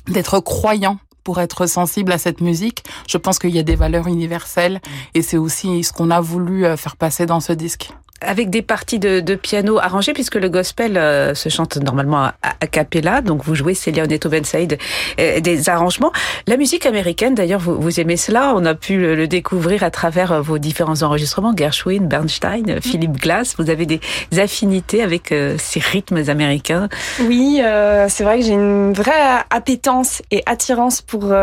d'être 0.08 0.40
croyant 0.40 0.98
pour 1.24 1.40
être 1.40 1.68
sensible 1.68 2.12
à 2.12 2.18
cette 2.18 2.42
musique. 2.42 2.84
Je 3.08 3.18
pense 3.18 3.38
qu'il 3.38 3.52
y 3.52 3.60
a 3.60 3.64
des 3.64 3.76
valeurs 3.76 4.08
universelles 4.08 4.82
et 5.14 5.22
c'est 5.22 5.38
aussi 5.38 5.84
ce 5.84 5.94
qu'on 5.94 6.10
a 6.10 6.20
voulu 6.20 6.66
euh, 6.66 6.76
faire 6.78 6.96
passer 6.96 7.28
dans 7.28 7.40
ce 7.40 7.54
disque 7.54 7.92
avec 8.22 8.50
des 8.50 8.62
parties 8.62 9.00
de, 9.00 9.20
de, 9.20 9.36
piano 9.36 9.80
arrangées, 9.80 10.14
puisque 10.14 10.36
le 10.36 10.50
gospel 10.50 10.98
euh, 10.98 11.34
se 11.34 11.50
chante 11.50 11.78
normalement 11.78 12.24
à, 12.24 12.34
a 12.42 12.68
cappella, 12.68 13.22
donc 13.22 13.44
vous 13.44 13.56
jouez 13.56 13.74
Célia 13.74 14.04
Oneto 14.04 14.30
Ben 14.30 14.44
Saïd 14.44 14.78
euh, 15.20 15.40
des 15.40 15.70
arrangements. 15.70 16.12
La 16.48 16.58
musique 16.58 16.86
américaine, 16.86 17.36
d'ailleurs, 17.36 17.60
vous, 17.60 17.80
vous, 17.80 18.00
aimez 18.00 18.18
cela, 18.18 18.54
on 18.56 18.66
a 18.66 18.76
pu 18.76 18.98
le, 18.98 19.28
découvrir 19.28 19.84
à 19.84 19.92
travers 19.92 20.32
euh, 20.32 20.42
vos 20.42 20.58
différents 20.58 21.02
enregistrements, 21.02 21.56
Gershwin, 21.56 22.08
Bernstein, 22.08 22.78
mm. 22.78 22.82
Philip 22.82 23.12
Glass, 23.14 23.56
vous 23.58 23.70
avez 23.70 23.86
des 23.86 24.00
affinités 24.38 25.02
avec 25.02 25.34
ces 25.58 25.80
rythmes 25.80 26.24
américains. 26.28 26.90
Oui, 27.22 27.62
c'est 28.08 28.24
vrai 28.24 28.40
que 28.40 28.46
j'ai 28.46 28.54
une 28.54 28.94
vraie 28.94 29.44
appétence 29.50 30.22
et 30.32 30.44
attirance 30.46 31.02
pour 31.02 31.34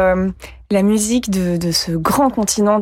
la 0.70 0.82
musique 0.82 1.30
de, 1.30 1.56
de, 1.56 1.70
ce 1.70 1.92
grand 1.92 2.30
continent. 2.30 2.80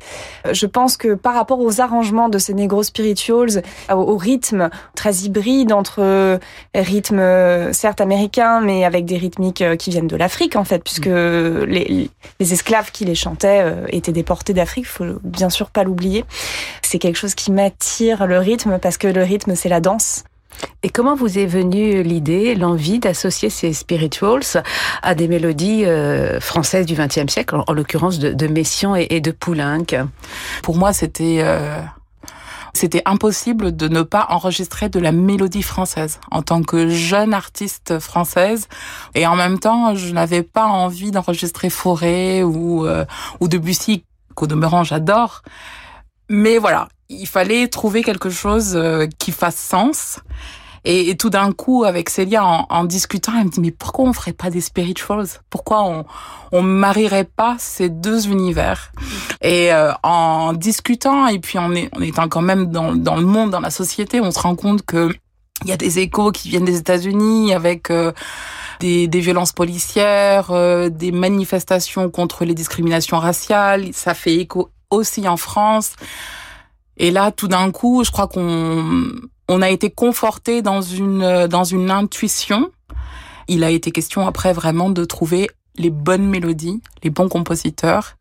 Je 0.50 0.66
pense 0.66 0.96
que 0.96 1.14
par 1.14 1.34
rapport 1.34 1.60
aux 1.60 1.80
arrangements 1.80 2.28
de 2.28 2.38
ces 2.38 2.54
Negro 2.54 2.82
Spirituals, 2.82 3.62
au, 3.90 4.16
rythme 4.16 4.70
très 4.94 5.14
hybride 5.16 5.72
entre 5.72 6.00
euh, 6.00 6.38
rythmes 6.74 7.18
euh, 7.18 7.72
certes 7.72 8.00
américains, 8.00 8.60
mais 8.60 8.84
avec 8.84 9.04
des 9.04 9.16
rythmiques 9.16 9.62
euh, 9.62 9.76
qui 9.76 9.90
viennent 9.90 10.06
de 10.06 10.16
l'Afrique 10.16 10.56
en 10.56 10.64
fait, 10.64 10.82
puisque 10.82 11.08
mm. 11.08 11.64
les, 11.64 12.10
les, 12.40 12.52
esclaves 12.52 12.90
qui 12.90 13.04
les 13.04 13.14
chantaient 13.14 13.74
étaient 13.88 14.12
déportés 14.12 14.54
d'Afrique, 14.54 14.86
faut 14.86 15.04
bien 15.22 15.50
sûr 15.50 15.70
pas 15.70 15.84
l'oublier. 15.84 16.24
C'est 16.82 16.98
quelque 16.98 17.16
chose 17.16 17.34
qui 17.34 17.50
m'attire 17.52 18.26
le 18.26 18.38
rythme 18.38 18.78
parce 18.78 18.98
que 18.98 19.08
le 19.08 19.22
rythme 19.22 19.54
c'est 19.54 19.68
la 19.68 19.80
danse. 19.80 20.24
Et 20.82 20.90
comment 20.90 21.14
vous 21.14 21.38
est 21.38 21.46
venue 21.46 22.02
l'idée, 22.02 22.54
l'envie 22.54 22.98
d'associer 22.98 23.50
ces 23.50 23.72
spirituals 23.72 24.62
à 25.02 25.14
des 25.14 25.28
mélodies 25.28 25.84
euh, 25.84 26.40
françaises 26.40 26.86
du 26.86 26.94
XXe 26.94 27.32
siècle, 27.32 27.56
en, 27.66 27.72
l'occurrence 27.72 28.18
de, 28.18 28.32
de, 28.32 28.46
Messiaen 28.46 28.94
et, 28.94 29.20
de 29.20 29.30
Poulenc? 29.30 29.86
Pour 30.62 30.76
moi, 30.76 30.92
c'était 30.92 31.38
euh, 31.40 31.80
c'était 32.74 33.02
impossible 33.06 33.74
de 33.74 33.86
ne 33.86 34.02
pas 34.02 34.26
enregistrer 34.30 34.88
de 34.88 34.98
la 34.98 35.12
mélodie 35.12 35.62
française 35.62 36.18
en 36.32 36.42
tant 36.42 36.62
que 36.62 36.88
jeune 36.88 37.32
artiste 37.32 38.00
française. 38.00 38.68
Et 39.14 39.26
en 39.28 39.36
même 39.36 39.60
temps, 39.60 39.94
je 39.94 40.12
n'avais 40.12 40.42
pas 40.42 40.66
envie 40.66 41.12
d'enregistrer 41.12 41.70
Forêt 41.70 42.42
ou 42.42 42.84
euh, 42.84 43.04
ou 43.40 43.46
Debussy, 43.46 44.04
qu'au 44.34 44.48
demeurant 44.48 44.82
j'adore. 44.82 45.42
Mais 46.28 46.58
voilà, 46.58 46.88
il 47.08 47.26
fallait 47.26 47.68
trouver 47.68 48.02
quelque 48.02 48.30
chose 48.30 48.72
euh, 48.74 49.06
qui 49.18 49.32
fasse 49.32 49.56
sens. 49.56 50.20
Et, 50.86 51.16
tout 51.16 51.30
d'un 51.30 51.50
coup, 51.52 51.84
avec 51.84 52.10
Célia, 52.10 52.44
en, 52.44 52.84
discutant, 52.84 53.32
elle 53.38 53.46
me 53.46 53.50
dit, 53.50 53.60
mais 53.60 53.70
pourquoi 53.70 54.04
on 54.04 54.12
ferait 54.12 54.34
pas 54.34 54.50
des 54.50 54.60
spirituals? 54.60 55.28
Pourquoi 55.48 55.82
on, 55.82 56.04
on 56.52 56.60
marierait 56.60 57.24
pas 57.24 57.56
ces 57.58 57.88
deux 57.88 58.28
univers? 58.28 58.92
Et 59.40 59.72
euh, 59.72 59.92
en 60.02 60.52
discutant, 60.52 61.26
et 61.26 61.38
puis 61.38 61.58
en, 61.58 61.70
en 61.72 62.00
étant 62.02 62.28
quand 62.28 62.42
même 62.42 62.66
dans, 62.66 62.94
dans 62.94 63.16
le 63.16 63.24
monde, 63.24 63.50
dans 63.50 63.60
la 63.60 63.70
société, 63.70 64.20
on 64.20 64.30
se 64.30 64.38
rend 64.38 64.56
compte 64.56 64.84
que 64.84 65.08
il 65.62 65.70
y 65.70 65.72
a 65.72 65.78
des 65.78 66.00
échos 66.00 66.32
qui 66.32 66.50
viennent 66.50 66.66
des 66.66 66.78
États-Unis 66.78 67.54
avec... 67.54 67.90
Euh, 67.90 68.12
des, 68.80 69.06
des, 69.06 69.20
violences 69.20 69.52
policières, 69.52 70.50
des 70.90 71.12
manifestations 71.12 72.10
contre 72.10 72.44
les 72.44 72.54
discriminations 72.54 73.20
raciales. 73.20 73.94
Ça 73.94 74.14
fait 74.14 74.34
écho 74.34 74.68
aussi 74.90 75.28
en 75.28 75.36
France. 75.36 75.94
Et 76.96 77.10
là, 77.10 77.32
tout 77.32 77.48
d'un 77.48 77.70
coup, 77.70 78.04
je 78.04 78.10
crois 78.10 78.28
qu'on 78.28 79.12
on 79.48 79.62
a 79.62 79.70
été 79.70 79.90
conforté 79.90 80.62
dans 80.62 80.80
une 80.80 81.46
dans 81.46 81.64
une 81.64 81.90
intuition. 81.90 82.70
Il 83.48 83.64
a 83.64 83.70
été 83.70 83.90
question 83.90 84.26
après 84.26 84.52
vraiment 84.52 84.90
de 84.90 85.04
trouver 85.04 85.50
les 85.76 85.90
bonnes 85.90 86.28
mélodies, 86.28 86.80
les 87.02 87.10
bons 87.10 87.28
compositeurs 87.28 88.16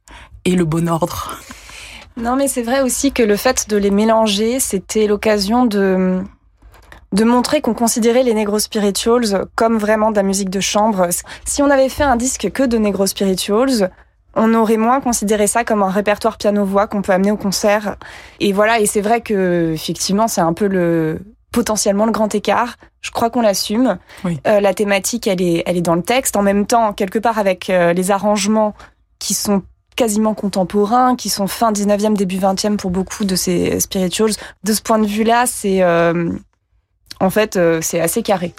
et 0.46 0.56
le 0.56 0.66
bon 0.66 0.90
ordre. 0.90 1.38
Non, 2.18 2.36
mais 2.36 2.48
c'est 2.48 2.62
vrai 2.62 2.82
aussi 2.82 3.12
que 3.12 3.24
le 3.24 3.36
fait 3.36 3.70
de 3.70 3.78
les 3.78 3.92
mélanger, 3.92 4.60
c'était 4.60 5.08
l'occasion 5.08 5.66
de 5.66 6.22
de 7.14 7.24
montrer 7.24 7.62
qu'on 7.62 7.76
considérait 7.76 8.24
les 8.24 8.34
Negro 8.34 8.58
Spirituals 8.58 9.46
comme 9.56 9.78
vraiment 9.78 10.10
de 10.10 10.16
la 10.16 10.24
musique 10.24 10.50
de 10.50 10.60
chambre. 10.60 11.10
Si 11.46 11.62
on 11.62 11.70
avait 11.70 11.90
fait 11.90 12.04
un 12.04 12.16
disque 12.16 12.50
que 12.52 12.64
de 12.64 12.78
Negro 12.78 13.06
Spirituals, 13.06 13.92
on 14.36 14.54
aurait 14.54 14.78
moins 14.78 15.02
considéré 15.02 15.48
ça 15.48 15.64
comme 15.64 15.84
un 15.84 15.90
répertoire 15.90 16.38
piano-voix 16.38 16.88
qu'on 16.88 17.02
peut 17.02 17.12
amener 17.12 17.32
au 17.32 17.38
concert. 17.38 17.98
Et 18.40 18.52
voilà, 18.52 18.80
et 18.80 18.86
c'est 18.86 19.02
vrai 19.02 19.22
que 19.22 19.72
effectivement, 19.74 20.28
c'est 20.28 20.42
un 20.42 20.54
peu 20.54 20.68
le 20.68 21.22
potentiellement 21.52 22.06
le 22.06 22.12
grand 22.12 22.34
écart. 22.34 22.78
Je 23.02 23.12
crois 23.12 23.30
qu'on 23.30 23.42
l'assume. 23.42 24.00
Euh, 24.26 24.60
la 24.60 24.74
thématique, 24.74 25.28
elle 25.28 25.42
est, 25.42 25.64
elle 25.66 25.78
est 25.78 25.82
dans 25.82 25.96
le 25.96 26.02
texte. 26.02 26.36
En 26.36 26.42
même 26.42 26.66
temps, 26.66 26.94
quelque 26.94 27.20
part 27.20 27.38
avec 27.38 27.70
euh, 27.70 27.94
les 27.94 28.12
arrangements 28.12 28.74
qui 29.20 29.34
sont 29.34 29.62
quasiment 29.96 30.34
contemporains, 30.34 31.16
qui 31.16 31.30
sont 31.30 31.46
fin 31.46 31.72
19e, 31.72 32.16
début 32.16 32.38
20e 32.38 32.78
pour 32.78 32.90
beaucoup 32.90 33.24
de 33.24 33.36
ces 33.36 33.80
spirituals. 33.80 34.32
De 34.64 34.74
ce 34.74 34.82
point 34.82 34.98
de 34.98 35.06
vue-là, 35.06 35.46
c'est 35.46 35.84
euh, 35.84 36.32
en 37.20 37.30
fait, 37.30 37.60
c'est 37.82 38.00
assez 38.00 38.24
carré 38.24 38.54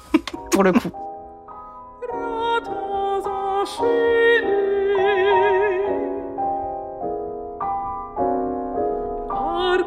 pour 0.50 0.62
le 0.62 0.72
coup. 0.72 0.90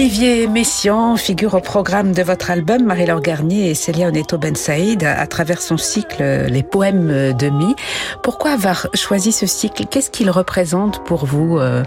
Olivier 0.00 0.46
Messiaen 0.46 1.16
figure 1.18 1.52
au 1.52 1.60
programme 1.60 2.12
de 2.12 2.22
votre 2.22 2.50
album 2.50 2.84
Marie-Laure 2.84 3.20
Garnier 3.20 3.68
et 3.68 3.74
Célia 3.74 4.08
Oneto 4.08 4.38
Ben 4.38 4.56
Saïd 4.56 5.04
à 5.04 5.26
travers 5.26 5.60
son 5.60 5.76
cycle 5.76 6.22
Les 6.48 6.62
poèmes 6.62 7.34
de 7.34 7.50
Mi. 7.50 7.76
Pourquoi 8.22 8.52
avoir 8.52 8.86
choisi 8.94 9.30
ce 9.30 9.44
cycle? 9.44 9.84
Qu'est-ce 9.84 10.10
qu'il 10.10 10.30
représente 10.30 11.04
pour 11.04 11.26
vous 11.26 11.58
euh? 11.58 11.82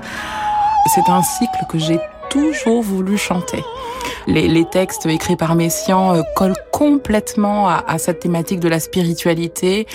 C'est 0.94 1.10
un 1.12 1.24
cycle 1.24 1.66
que 1.68 1.80
j'ai 1.80 2.00
toujours 2.30 2.84
voulu 2.84 3.18
chanter. 3.18 3.64
Les, 4.28 4.64
textes 4.66 5.08
écrits 5.08 5.36
par 5.36 5.56
Messiaen 5.56 6.18
euh, 6.18 6.22
collent 6.36 6.54
complètement 6.84 7.70
à, 7.70 7.98
cette 7.98 8.20
thématique 8.20 8.60
de 8.60 8.68
la 8.68 8.82
spiritualité. 8.82 9.88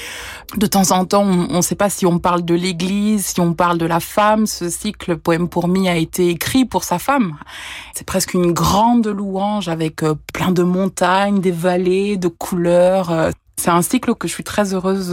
De 0.57 0.67
temps 0.67 0.91
en 0.91 1.05
temps, 1.05 1.23
on 1.23 1.57
ne 1.57 1.61
sait 1.61 1.75
pas 1.75 1.91
si 1.91 2.07
on 2.07 2.19
parle 2.19 2.47
de 2.47 2.55
l'Église, 2.55 3.27
si 3.27 3.41
on 3.41 3.53
parle 3.53 3.77
de 3.77 3.85
la 3.85 4.01
femme. 4.01 4.47
Ce 4.47 4.71
cycle 4.71 5.19
Poème 5.19 5.51
pour 5.51 5.69
Mi 5.69 5.87
a 5.91 5.97
été 5.97 6.31
écrit 6.31 6.65
pour 6.65 6.85
sa 6.85 6.99
femme. 6.99 7.37
C'est 7.93 8.07
presque 8.07 8.33
une 8.33 8.53
grande 8.53 9.07
louange 9.07 9.69
avec 9.69 10.03
euh, 10.03 10.15
plein 10.33 10.51
de 10.51 10.63
montagnes, 10.63 11.43
des 11.43 11.51
vallées, 11.51 12.17
de 12.17 12.29
couleurs. 12.29 13.11
Euh. 13.11 13.33
C'est 13.59 13.71
un 13.71 13.83
cycle 13.83 14.15
que 14.15 14.27
je 14.27 14.33
suis 14.33 14.45
très 14.45 14.73
heureuse 14.73 15.11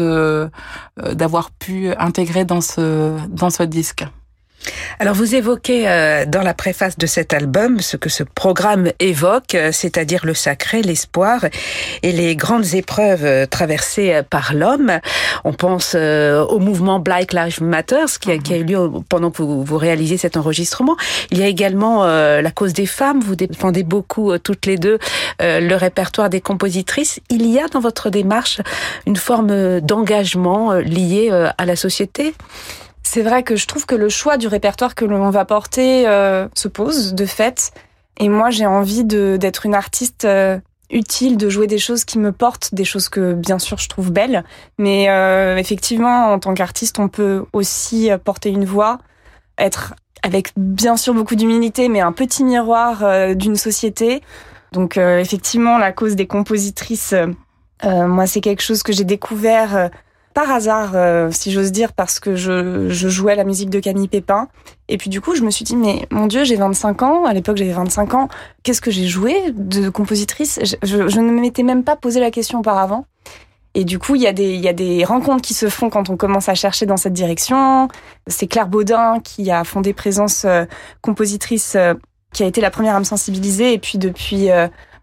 d'avoir 0.98 1.50
pu 1.50 1.92
intégrer 1.98 2.46
dans 2.46 2.62
ce, 2.62 3.18
dans 3.28 3.50
ce 3.50 3.64
disque. 3.64 4.06
Alors 5.00 5.14
vous 5.14 5.36
évoquez 5.36 5.88
euh, 5.88 6.26
dans 6.26 6.42
la 6.42 6.54
préface 6.54 6.98
de 6.98 7.06
cet 7.06 7.34
album 7.34 7.82
ce 7.82 7.98
que 7.98 8.10
ce 8.10 8.24
programme 8.24 8.92
évoque, 9.00 9.54
euh, 9.56 9.72
c'est-à-dire 9.72 10.26
le 10.26 10.34
sacré, 10.34 10.82
l'espoir 10.82 11.42
et 12.02 12.12
les 12.12 12.36
grandes 12.36 12.74
épreuves 12.74 13.26
euh, 13.26 13.46
traversées 13.46 14.22
par 14.30 14.54
l'homme. 14.54 15.00
On 15.44 15.54
pense 15.54 15.96
au 15.96 16.60
mouvement 16.60 17.00
Black 17.00 17.34
Lives 17.34 17.62
Matter 17.62 18.06
qui 18.20 18.32
a, 18.32 18.38
qui 18.38 18.54
a 18.54 18.58
eu 18.58 18.64
lieu 18.64 18.90
pendant 19.10 19.32
que 19.32 19.44
vous, 19.44 19.64
vous 19.64 19.78
réalisez 19.78 20.18
cet 20.18 20.38
enregistrement. 20.38 20.96
Il 21.32 21.40
y 21.40 21.44
a 21.44 21.48
également 21.48 22.06
la 22.06 22.52
cause 22.52 22.74
des 22.74 22.86
femmes. 22.86 23.20
Vous 23.22 23.36
défendez 23.36 23.84
beaucoup 23.84 24.38
toutes 24.40 24.66
les 24.66 24.78
deux 24.78 24.98
le 25.40 25.76
répertoire 25.76 26.30
des 26.30 26.42
compositrices. 26.42 27.20
Il 27.30 27.46
y 27.48 27.60
a 27.60 27.68
dans 27.68 27.80
votre 27.80 28.10
démarche 28.10 28.62
une 29.06 29.18
forme 29.18 29.82
d'engagement 29.82 30.74
lié 30.74 31.30
à 31.58 31.66
la 31.66 31.76
société? 31.76 32.34
C'est 33.06 33.22
vrai 33.22 33.44
que 33.44 33.56
je 33.56 33.68
trouve 33.68 33.86
que 33.86 33.96
le 33.96 34.10
choix 34.10 34.38
du 34.38 34.48
répertoire 34.48 34.96
que 34.96 35.06
l'on 35.06 35.30
va 35.30 35.46
porter 35.46 36.08
euh, 36.08 36.48
se 36.56 36.68
pose 36.68 37.14
de 37.14 37.26
fait. 37.26 37.72
Et 38.18 38.30
moi, 38.30 38.50
j'ai 38.50 38.66
envie 38.66 39.04
d'être 39.06 39.68
une 39.68 39.76
artiste 39.76 40.26
euh, 40.26 40.58
utile, 40.90 41.38
de 41.38 41.48
jouer 41.48 41.68
des 41.68 41.78
choses 41.78 42.04
qui 42.04 42.18
me 42.18 42.32
portent, 42.32 42.74
des 42.74 42.84
choses 42.84 43.08
que 43.08 43.34
bien 43.34 43.60
sûr 43.60 43.78
je 43.78 43.90
trouve 43.90 44.12
belles. 44.12 44.44
Mais 44.80 45.08
euh, 45.10 45.56
effectivement, 45.58 46.34
en 46.34 46.40
tant 46.40 46.56
qu'artiste, 46.56 46.98
on 46.98 47.08
peut 47.08 47.46
aussi 47.54 48.10
porter 48.24 48.50
une 48.50 48.66
voix, 48.66 48.98
être 49.60 49.94
avec 50.24 50.52
bien 50.58 50.98
sûr 50.98 51.14
beaucoup 51.14 51.36
d'humilité, 51.36 51.90
mais 51.90 52.02
un 52.02 52.12
petit 52.12 52.44
miroir 52.44 53.36
d'une 53.36 53.56
société. 53.56 54.24
Donc 54.72 54.98
effectivement, 54.98 55.78
la 55.78 55.92
cause 55.92 56.16
des 56.16 56.26
compositrices, 56.26 57.14
moi, 57.84 58.26
c'est 58.26 58.42
quelque 58.42 58.64
chose 58.64 58.82
que 58.82 58.92
j'ai 58.92 59.04
découvert 59.04 59.92
par 60.36 60.52
hasard, 60.52 60.92
euh, 60.96 61.30
si 61.32 61.50
j'ose 61.50 61.72
dire, 61.72 61.94
parce 61.94 62.20
que 62.20 62.36
je, 62.36 62.90
je, 62.90 63.08
jouais 63.08 63.36
la 63.36 63.46
musique 63.46 63.70
de 63.70 63.80
Camille 63.80 64.10
Pépin. 64.10 64.50
Et 64.90 64.98
puis 64.98 65.10
du 65.10 65.22
coup, 65.22 65.34
je 65.34 65.42
me 65.42 65.50
suis 65.50 65.64
dit, 65.64 65.78
mais 65.78 66.06
mon 66.12 66.28
Dieu, 66.28 66.44
j'ai 66.44 66.58
25 66.58 67.04
ans. 67.04 67.26
À 67.26 67.34
l'époque, 67.34 67.56
j'avais 67.56 67.72
25 67.72 68.14
ans. 68.14 68.28
Qu'est-ce 68.62 68.82
que 68.82 68.92
j'ai 68.92 69.08
joué 69.08 69.34
de 69.54 69.88
compositrice? 69.88 70.60
Je, 70.62 71.08
je, 71.08 71.20
ne 71.22 71.32
m'étais 71.32 71.64
même 71.64 71.86
pas 71.86 71.96
posé 71.96 72.20
la 72.20 72.32
question 72.32 72.60
auparavant. 72.60 73.06
Et 73.76 73.86
du 73.86 73.98
coup, 73.98 74.16
il 74.16 74.24
y, 74.24 74.28
a 74.28 74.34
des, 74.34 74.54
il 74.56 74.60
y 74.60 74.68
a 74.68 74.74
des 74.74 75.06
rencontres 75.06 75.42
qui 75.42 75.54
se 75.54 75.70
font 75.70 75.90
quand 75.90 76.10
on 76.10 76.18
commence 76.18 76.50
à 76.50 76.54
chercher 76.54 76.86
dans 76.86 76.98
cette 76.98 77.14
direction. 77.14 77.88
C'est 78.28 78.48
Claire 78.48 78.68
Baudin 78.68 79.22
qui 79.24 79.52
a 79.52 79.64
fondé 79.64 79.94
Présence 79.94 80.44
euh, 80.44 80.66
Compositrice, 81.02 81.76
euh, 81.78 81.94
qui 82.34 82.44
a 82.44 82.46
été 82.46 82.60
la 82.60 82.72
première 82.72 82.96
à 82.96 83.00
me 83.00 83.06
sensibiliser. 83.06 83.72
Et 83.72 83.80
puis 83.80 83.98
depuis 83.98 84.50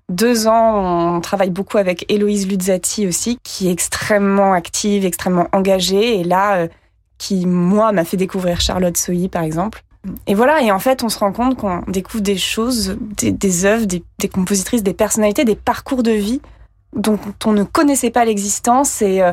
deux 0.08 0.46
ans, 0.46 1.16
on 1.16 1.20
travaille 1.20 1.50
beaucoup 1.50 1.78
avec 1.78 2.04
Héloïse 2.10 2.46
Luzzati 2.46 3.06
aussi, 3.06 3.38
qui 3.42 3.68
est 3.68 3.72
extrêmement 3.72 4.52
active, 4.52 5.04
extrêmement 5.04 5.48
engagée, 5.52 6.20
et 6.20 6.24
là, 6.24 6.56
euh, 6.56 6.68
qui, 7.18 7.46
moi, 7.46 7.92
m'a 7.92 8.04
fait 8.04 8.16
découvrir 8.16 8.60
Charlotte 8.60 8.96
Soyi, 8.96 9.28
par 9.28 9.42
exemple. 9.42 9.82
Et 10.26 10.34
voilà, 10.34 10.60
et 10.62 10.72
en 10.72 10.80
fait, 10.80 11.02
on 11.04 11.08
se 11.08 11.18
rend 11.18 11.32
compte 11.32 11.56
qu'on 11.56 11.82
découvre 11.86 12.22
des 12.22 12.36
choses, 12.36 12.96
des, 13.16 13.30
des 13.30 13.64
œuvres, 13.64 13.86
des, 13.86 14.02
des, 14.18 14.28
compositrices, 14.28 14.82
des 14.82 14.94
personnalités, 14.94 15.44
des 15.44 15.56
parcours 15.56 16.02
de 16.02 16.10
vie 16.10 16.40
dont 16.94 17.18
on 17.46 17.52
ne 17.52 17.62
connaissait 17.62 18.10
pas 18.10 18.24
l'existence, 18.24 19.00
et 19.00 19.22
euh, 19.22 19.32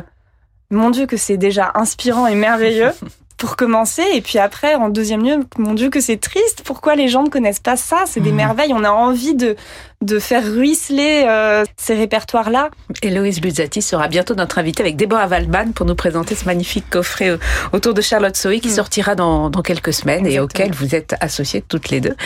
mon 0.70 0.90
Dieu 0.90 1.06
que 1.06 1.16
c'est 1.16 1.36
déjà 1.36 1.72
inspirant 1.74 2.26
et 2.26 2.34
merveilleux. 2.34 2.92
pour 3.40 3.56
commencer. 3.56 4.04
Et 4.14 4.20
puis 4.20 4.38
après, 4.38 4.74
en 4.74 4.90
deuxième 4.90 5.24
lieu, 5.24 5.40
mon 5.58 5.72
Dieu, 5.72 5.88
que 5.88 6.00
c'est 6.00 6.18
triste. 6.18 6.62
Pourquoi 6.62 6.94
les 6.94 7.08
gens 7.08 7.24
ne 7.24 7.30
connaissent 7.30 7.58
pas 7.58 7.76
ça? 7.76 8.04
C'est 8.06 8.20
des 8.20 8.32
mmh. 8.32 8.36
merveilles. 8.36 8.74
On 8.74 8.84
a 8.84 8.90
envie 8.90 9.34
de, 9.34 9.56
de 10.02 10.18
faire 10.18 10.42
ruisseler 10.42 11.26
euh, 11.28 11.64
ces 11.76 11.94
répertoires-là. 11.94 12.70
Héloïse 13.02 13.42
Luzzati 13.42 13.82
sera 13.82 14.08
bientôt 14.08 14.34
notre 14.34 14.58
invitée 14.58 14.82
avec 14.82 14.96
Déborah 14.96 15.26
Waldman 15.26 15.74
pour 15.74 15.84
nous 15.84 15.94
présenter 15.94 16.34
ce 16.34 16.46
magnifique 16.46 16.88
coffret 16.88 17.28
euh, 17.28 17.36
autour 17.72 17.92
de 17.92 18.00
Charlotte 18.00 18.34
Sohi 18.34 18.60
qui 18.60 18.68
mmh. 18.68 18.72
sortira 18.72 19.14
dans, 19.14 19.50
dans, 19.50 19.60
quelques 19.60 19.92
semaines 19.92 20.26
Exactement. 20.26 20.36
et 20.36 20.40
auquel 20.40 20.72
vous 20.72 20.94
êtes 20.94 21.14
associées 21.20 21.62
toutes 21.66 21.90
les 21.90 22.00
deux. 22.00 22.16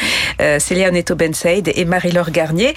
Euh, 0.41 0.61
Célia 0.61 0.89
Neto 0.93 1.17
Bensaïd 1.17 1.69
et 1.75 1.85
Marie-Laure 1.85 2.31
Garnier. 2.31 2.75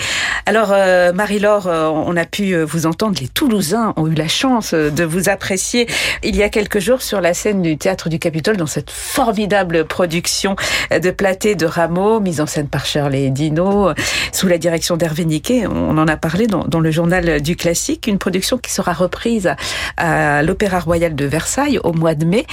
Alors, 0.47 0.69
euh, 0.71 1.13
Marie-Laure, 1.13 1.67
euh, 1.67 1.88
on 1.89 2.17
a 2.17 2.25
pu 2.25 2.55
vous 2.63 2.88
entendre. 2.88 3.19
Les 3.21 3.27
Toulousains 3.27 3.93
ont 3.97 4.07
eu 4.07 4.15
la 4.15 4.27
chance 4.27 4.73
de 4.73 5.03
vous 5.03 5.29
apprécier 5.29 5.88
il 6.23 6.36
y 6.36 6.41
a 6.41 6.49
quelques 6.49 6.79
jours 6.79 7.03
sur 7.03 7.21
la 7.21 7.36
scène 7.36 7.62
du 7.62 7.77
Théâtre 7.77 8.10
du 8.10 8.17
Capitole 8.17 8.57
dans 8.57 8.65
cette 8.65 8.89
formidable 8.89 9.86
production 9.86 10.55
de 10.91 11.12
Platé 11.12 11.53
de 11.53 11.67
Rameau, 11.67 12.19
mise 12.19 12.41
en 12.41 12.47
scène 12.47 12.67
par 12.67 12.86
Shirley 12.86 13.29
Dino, 13.29 13.91
sous 14.31 14.47
la 14.47 14.57
direction 14.57 14.87
d'Hervé 14.95 15.26
Niquet. 15.26 15.67
On 15.67 15.97
en 15.97 16.08
a 16.08 16.15
parlé 16.15 16.47
dans, 16.47 16.63
dans, 16.63 16.80
le 16.80 16.91
journal 16.91 17.41
du 17.41 17.56
classique, 17.56 18.08
une 18.08 18.19
production 18.19 18.58
qui 18.58 18.71
sera 18.71 18.93
reprise 18.93 19.54
à 19.97 20.43
l'Opéra 20.43 20.80
Royal 20.80 21.15
de 21.15 21.26
Versailles 21.26 21.80
au 21.84 21.91
mois 21.91 22.15
de 22.15 22.26
mai. 22.26 22.45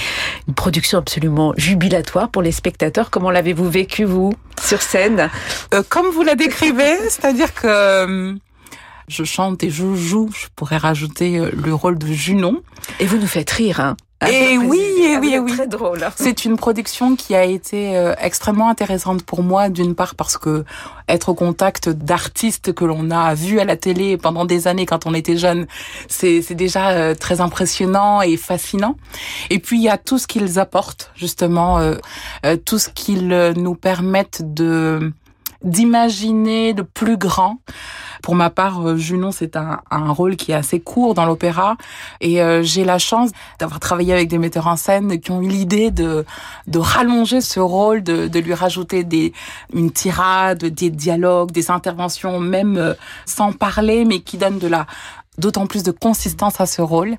Une 0.47 0.55
production 0.55 0.97
absolument 0.97 1.53
jubilatoire 1.55 2.29
pour 2.29 2.41
les 2.41 2.51
spectateurs. 2.51 3.09
Comment 3.09 3.31
l'avez-vous 3.31 3.69
vécu, 3.69 4.03
vous, 4.03 4.33
sur 4.61 4.81
scène? 4.81 5.29
Euh, 5.73 5.83
Comme 5.87 6.07
vous 6.07 6.23
la 6.23 6.35
décrivez, 6.35 6.97
c'est-à-dire 7.09 7.53
que 7.53 7.67
euh, 7.67 8.33
je 9.07 9.23
chante 9.23 9.63
et 9.63 9.69
je 9.69 9.95
joue, 9.95 10.29
je 10.33 10.47
pourrais 10.55 10.77
rajouter 10.77 11.37
euh, 11.37 11.51
le 11.51 11.73
rôle 11.73 11.97
de 11.97 12.07
Junon. 12.07 12.61
Et 12.99 13.05
vous 13.05 13.17
nous 13.17 13.27
faites 13.27 13.51
rire, 13.51 13.79
hein 13.79 13.97
et 14.25 14.57
oui, 14.57 14.79
et 14.79 15.17
oui, 15.17 15.33
et 15.33 15.39
oui. 15.39 15.51
Très 15.51 15.67
drôle. 15.67 16.03
Hein. 16.03 16.11
C'est 16.15 16.45
une 16.45 16.55
production 16.55 17.15
qui 17.15 17.35
a 17.35 17.43
été 17.43 17.97
euh, 17.97 18.15
extrêmement 18.19 18.69
intéressante 18.69 19.23
pour 19.23 19.43
moi, 19.43 19.69
d'une 19.69 19.93
part 19.93 20.15
parce 20.15 20.37
que 20.37 20.63
être 21.07 21.29
au 21.29 21.35
contact 21.35 21.89
d'artistes 21.89 22.73
que 22.73 22.85
l'on 22.85 23.11
a 23.11 23.35
vus 23.35 23.59
à 23.59 23.65
la 23.65 23.75
télé 23.75 24.17
pendant 24.17 24.45
des 24.45 24.67
années 24.67 24.85
quand 24.85 25.05
on 25.05 25.13
était 25.13 25.37
jeune, 25.37 25.67
c'est 26.07 26.53
déjà 26.53 26.91
euh, 26.91 27.13
très 27.13 27.41
impressionnant 27.41 28.21
et 28.21 28.37
fascinant. 28.37 28.95
Et 29.49 29.59
puis 29.59 29.77
il 29.77 29.83
y 29.83 29.89
a 29.89 29.97
tout 29.97 30.17
ce 30.17 30.27
qu'ils 30.27 30.59
apportent, 30.59 31.11
justement, 31.15 31.79
euh, 31.79 31.95
tout 32.63 32.79
ce 32.79 32.89
qu'ils 32.89 33.27
nous 33.57 33.75
permettent 33.75 34.41
de 34.53 35.11
d'imaginer 35.63 36.73
de 36.73 36.81
plus 36.81 37.17
grand. 37.17 37.57
Pour 38.21 38.35
ma 38.35 38.49
part, 38.49 38.81
euh, 38.81 38.97
Junon, 38.97 39.31
c'est 39.31 39.55
un, 39.55 39.79
rôle 39.91 40.35
qui 40.35 40.51
est 40.51 40.55
assez 40.55 40.79
court 40.79 41.13
dans 41.13 41.25
l'opéra 41.25 41.77
et 42.21 42.41
euh, 42.41 42.63
j'ai 42.63 42.83
la 42.83 42.97
chance 42.97 43.29
d'avoir 43.59 43.79
travaillé 43.79 44.13
avec 44.13 44.29
des 44.29 44.37
metteurs 44.37 44.67
en 44.67 44.77
scène 44.77 45.19
qui 45.19 45.31
ont 45.31 45.41
eu 45.41 45.47
l'idée 45.47 45.91
de, 45.91 46.25
de 46.65 46.79
rallonger 46.79 47.41
ce 47.41 47.59
rôle, 47.59 48.01
de, 48.01 48.27
de 48.27 48.39
lui 48.39 48.53
rajouter 48.53 49.03
des, 49.03 49.33
une 49.73 49.91
tirade, 49.91 50.65
des 50.65 50.89
dialogues, 50.89 51.51
des 51.51 51.69
interventions, 51.69 52.39
même 52.39 52.77
euh, 52.77 52.93
sans 53.25 53.51
parler, 53.51 54.05
mais 54.05 54.21
qui 54.21 54.37
donnent 54.37 54.59
de 54.59 54.67
la 54.67 54.87
d'autant 55.37 55.67
plus 55.67 55.83
de 55.83 55.91
consistance 55.91 56.61
à 56.61 56.65
ce 56.65 56.81
rôle 56.81 57.15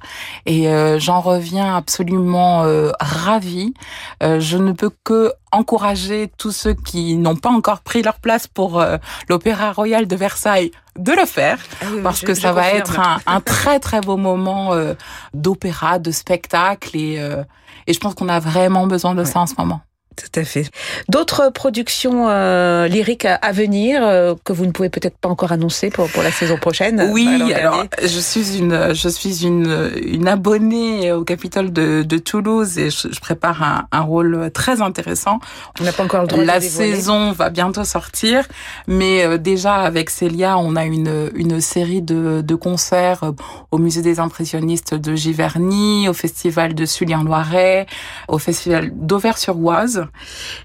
et 0.46 0.68
euh, 0.68 0.98
j'en 0.98 1.20
reviens 1.20 1.76
absolument 1.76 2.64
euh, 2.64 2.90
ravie. 3.00 3.74
Euh, 4.22 4.40
je 4.40 4.58
ne 4.58 4.72
peux 4.72 4.90
que 5.04 5.32
encourager 5.52 6.30
tous 6.36 6.52
ceux 6.52 6.74
qui 6.74 7.16
n'ont 7.16 7.36
pas 7.36 7.50
encore 7.50 7.80
pris 7.80 8.02
leur 8.02 8.20
place 8.20 8.46
pour 8.46 8.80
euh, 8.80 8.96
l'Opéra 9.28 9.72
Royal 9.72 10.06
de 10.06 10.16
Versailles 10.16 10.70
de 10.98 11.12
le 11.12 11.26
faire 11.26 11.58
ah 11.82 11.86
oui, 11.92 12.00
parce 12.02 12.20
je, 12.20 12.26
que 12.26 12.34
ça 12.34 12.52
va 12.52 12.62
confirme. 12.62 12.78
être 12.80 13.00
un, 13.00 13.18
un, 13.26 13.40
très 13.40 13.80
très 13.80 14.00
beau 14.00 14.16
moment 14.16 14.72
euh, 14.72 14.94
d'opéra, 15.34 15.98
de 15.98 16.10
spectacle 16.10 16.96
et, 16.96 17.18
euh, 17.18 17.42
et 17.86 17.92
je 17.92 18.00
pense 18.00 18.14
qu'on 18.14 18.28
a 18.28 18.40
vraiment 18.40 18.86
besoin 18.86 19.14
de 19.14 19.20
ouais. 19.20 19.26
ça 19.26 19.40
en 19.40 19.46
ce 19.46 19.54
moment. 19.58 19.80
Tout 20.16 20.40
à 20.40 20.44
fait. 20.44 20.70
D'autres 21.10 21.50
productions 21.52 22.28
euh, 22.28 22.88
lyriques 22.88 23.26
à, 23.26 23.52
venir 23.52 24.00
euh, 24.02 24.34
que 24.44 24.52
vous 24.54 24.64
ne 24.64 24.70
pouvez 24.70 24.88
peut-être 24.88 25.18
pas 25.18 25.28
encore 25.28 25.52
annoncer 25.52 25.90
pour, 25.90 26.08
pour 26.08 26.22
la 26.22 26.30
saison 26.30 26.56
prochaine 26.56 27.10
Oui, 27.12 27.52
alors 27.52 27.84
je 28.00 28.18
suis 28.18 28.58
une 28.58 28.94
je 28.94 29.08
suis 29.08 29.44
une, 29.44 29.92
une 30.02 30.26
abonnée 30.26 31.12
au 31.12 31.22
Capitole 31.22 31.70
de, 31.70 32.02
de 32.02 32.18
Toulouse 32.18 32.78
et 32.78 32.88
je, 32.88 33.08
je 33.12 33.20
prépare 33.20 33.62
un, 33.62 33.88
un, 33.92 34.00
rôle 34.00 34.50
très 34.52 34.80
intéressant. 34.80 35.38
On 35.80 35.84
n'a 35.84 35.92
pas 35.92 36.04
encore 36.04 36.22
le 36.22 36.28
droit. 36.28 36.44
La 36.44 36.60
de 36.60 36.64
saison 36.64 37.32
va 37.32 37.50
bientôt 37.50 37.84
sortir, 37.84 38.46
mais 38.86 39.22
euh, 39.22 39.36
déjà 39.36 39.74
avec 39.74 40.08
Célia, 40.08 40.56
on 40.56 40.76
a 40.76 40.84
une 40.84 41.30
une 41.34 41.60
série 41.60 42.02
de, 42.02 42.40
de 42.40 42.54
concerts 42.54 43.22
euh, 43.22 43.32
au 43.70 43.78
Musée 43.78 44.02
des 44.02 44.18
impressionnistes 44.18 44.94
de 44.94 45.14
Giverny, 45.14 46.08
au 46.08 46.14
Festival 46.14 46.74
de 46.74 46.86
Sully 46.86 47.14
en 47.14 47.22
Loiret, 47.22 47.86
au 48.28 48.38
Festival 48.38 48.90
d'Auvers-sur-Oise 48.94 50.05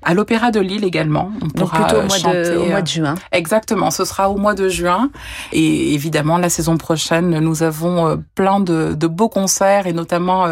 À 0.04 0.14
l'Opéra 0.14 0.52
de 0.52 0.60
Lille 0.60 0.84
également. 0.84 1.32
On 1.42 1.60
Donc 1.60 1.72
plutôt 1.72 1.98
au 1.98 2.04
mois, 2.04 2.34
de, 2.34 2.58
au 2.58 2.66
mois 2.66 2.82
de 2.82 2.88
juin. 2.88 3.16
Exactement, 3.32 3.92
ce 3.92 4.06
sera 4.06 4.30
au 4.30 4.38
mois 4.38 4.54
de 4.54 4.70
juin. 4.70 5.10
Et 5.52 5.94
évidemment, 5.94 6.38
la 6.38 6.50
saison 6.50 6.78
prochaine, 6.78 7.40
nous 7.40 7.64
avons 7.64 8.22
plein 8.36 8.60
de, 8.60 8.94
de 8.94 9.08
beaux 9.08 9.30
concerts 9.30 9.88
et 9.88 9.94
notamment 9.94 10.48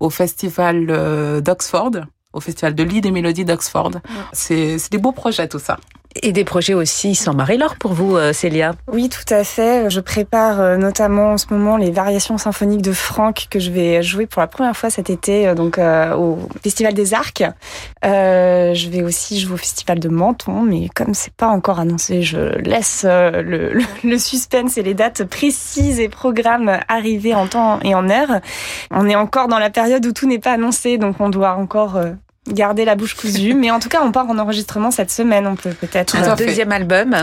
au 0.00 0.10
festival 0.10 1.42
d'Oxford 1.42 1.90
au 2.32 2.40
Festival 2.40 2.74
de 2.74 2.82
Lille 2.82 3.00
des 3.00 3.10
Mélodies 3.10 3.44
d'Oxford. 3.44 3.92
C'est 4.32 4.76
des 4.90 4.98
beaux 4.98 5.12
projets 5.12 5.48
tout 5.48 5.58
ça. 5.58 5.78
Et 6.22 6.32
des 6.32 6.44
projets 6.44 6.74
aussi 6.74 7.14
sans 7.14 7.34
Marie-Laure 7.34 7.76
pour 7.76 7.92
vous, 7.92 8.16
euh, 8.16 8.32
Célia 8.32 8.72
Oui, 8.90 9.08
tout 9.08 9.32
à 9.32 9.44
fait. 9.44 9.88
Je 9.90 10.00
prépare 10.00 10.60
euh, 10.60 10.76
notamment 10.76 11.32
en 11.32 11.38
ce 11.38 11.46
moment 11.50 11.76
les 11.76 11.90
variations 11.90 12.38
symphoniques 12.38 12.82
de 12.82 12.92
Franck 12.92 13.46
que 13.50 13.60
je 13.60 13.70
vais 13.70 14.02
jouer 14.02 14.26
pour 14.26 14.40
la 14.40 14.48
première 14.48 14.76
fois 14.76 14.90
cet 14.90 15.10
été 15.10 15.46
euh, 15.46 15.54
donc 15.54 15.78
au 15.78 16.38
Festival 16.62 16.94
des 16.94 17.14
Arcs. 17.14 17.44
je 18.02 18.88
vais 18.88 19.02
aussi 19.02 19.38
jouer 19.38 19.54
au 19.54 19.58
Festival 19.58 19.98
de 20.00 20.08
Menton, 20.08 20.62
mais 20.62 20.88
comme 20.94 21.14
c'est 21.14 21.32
pas 21.32 21.48
encore 21.48 21.78
annoncé, 21.78 22.22
je 22.22 22.58
laisse 22.58 23.04
le, 23.04 23.78
le, 24.04 24.18
suspense 24.18 24.78
et 24.78 24.82
les 24.82 24.94
dates 24.94 25.24
précises 25.24 26.00
et 26.00 26.08
programmes 26.08 26.78
arriver 26.88 27.34
en 27.34 27.46
temps 27.46 27.80
et 27.82 27.94
en 27.94 28.08
heure. 28.08 28.40
On 28.90 29.08
est 29.08 29.16
encore 29.16 29.48
dans 29.48 29.58
la 29.58 29.70
période 29.70 30.04
où 30.06 30.12
tout 30.12 30.26
n'est 30.26 30.38
pas 30.38 30.52
annoncé, 30.52 30.98
donc 30.98 31.16
on 31.20 31.28
doit 31.28 31.54
encore 31.54 31.98
garder 32.52 32.84
la 32.84 32.94
bouche 32.94 33.14
cousue. 33.14 33.54
mais 33.54 33.70
en 33.70 33.80
tout 33.80 33.88
cas, 33.88 34.00
on 34.02 34.12
part 34.12 34.28
en 34.28 34.38
enregistrement 34.38 34.90
cette 34.90 35.10
semaine. 35.10 35.46
On 35.46 35.56
peut 35.56 35.70
peut-être 35.70 36.16
un 36.16 36.34
deuxième 36.34 36.72
album 36.72 37.14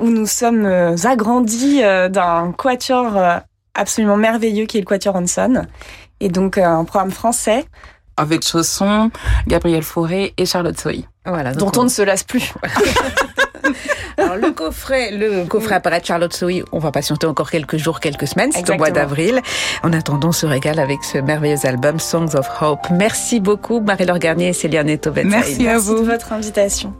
où 0.00 0.10
nous 0.10 0.26
sommes 0.26 0.66
euh, 0.66 0.96
agrandis 1.04 1.82
euh, 1.82 2.08
d'un 2.08 2.52
quatuor 2.52 3.16
euh, 3.16 3.38
absolument 3.74 4.16
merveilleux 4.16 4.66
qui 4.66 4.78
est 4.78 4.80
le 4.80 4.86
Quatuor 4.86 5.16
Hanson. 5.16 5.66
Et 6.20 6.28
donc 6.28 6.58
un 6.58 6.84
programme 6.84 7.10
français. 7.10 7.64
Avec 8.16 8.44
Chausson, 8.44 9.10
Gabriel 9.46 9.82
Fauré 9.82 10.34
et 10.36 10.46
Charlotte 10.46 10.78
Soy. 10.78 11.06
Voilà, 11.24 11.52
dont 11.52 11.70
on... 11.76 11.84
ne 11.84 11.88
se 11.88 12.02
lasse 12.02 12.24
plus. 12.24 12.52
Alors 14.16 14.36
le 14.36 14.50
coffret, 14.52 15.10
le 15.10 15.44
coffret 15.44 15.76
apparaît 15.76 16.00
de 16.00 16.06
Charlotte 16.06 16.32
Soy, 16.32 16.62
on 16.72 16.78
va 16.78 16.90
patienter 16.92 17.26
encore 17.26 17.50
quelques 17.50 17.76
jours, 17.76 18.00
quelques 18.00 18.26
semaines, 18.26 18.50
c'est 18.52 18.68
au 18.70 18.74
mois 18.76 18.90
d'avril. 18.90 19.40
En 19.82 19.92
attendant, 19.92 20.28
on 20.28 20.32
se 20.32 20.46
régale 20.46 20.78
avec 20.78 21.02
ce 21.04 21.18
merveilleux 21.18 21.64
album 21.64 21.98
Songs 21.98 22.34
of 22.34 22.48
Hope. 22.60 22.86
Merci 22.90 23.40
beaucoup 23.40 23.80
Marie-Laure 23.80 24.18
Garnier 24.18 24.48
et 24.48 24.52
Célia 24.52 24.84
Neto 24.84 25.10
Merci 25.24 25.66
à 25.68 25.78
vous. 25.78 25.92
Merci 25.92 26.06
de 26.06 26.10
votre 26.10 26.32
invitation. 26.32 26.94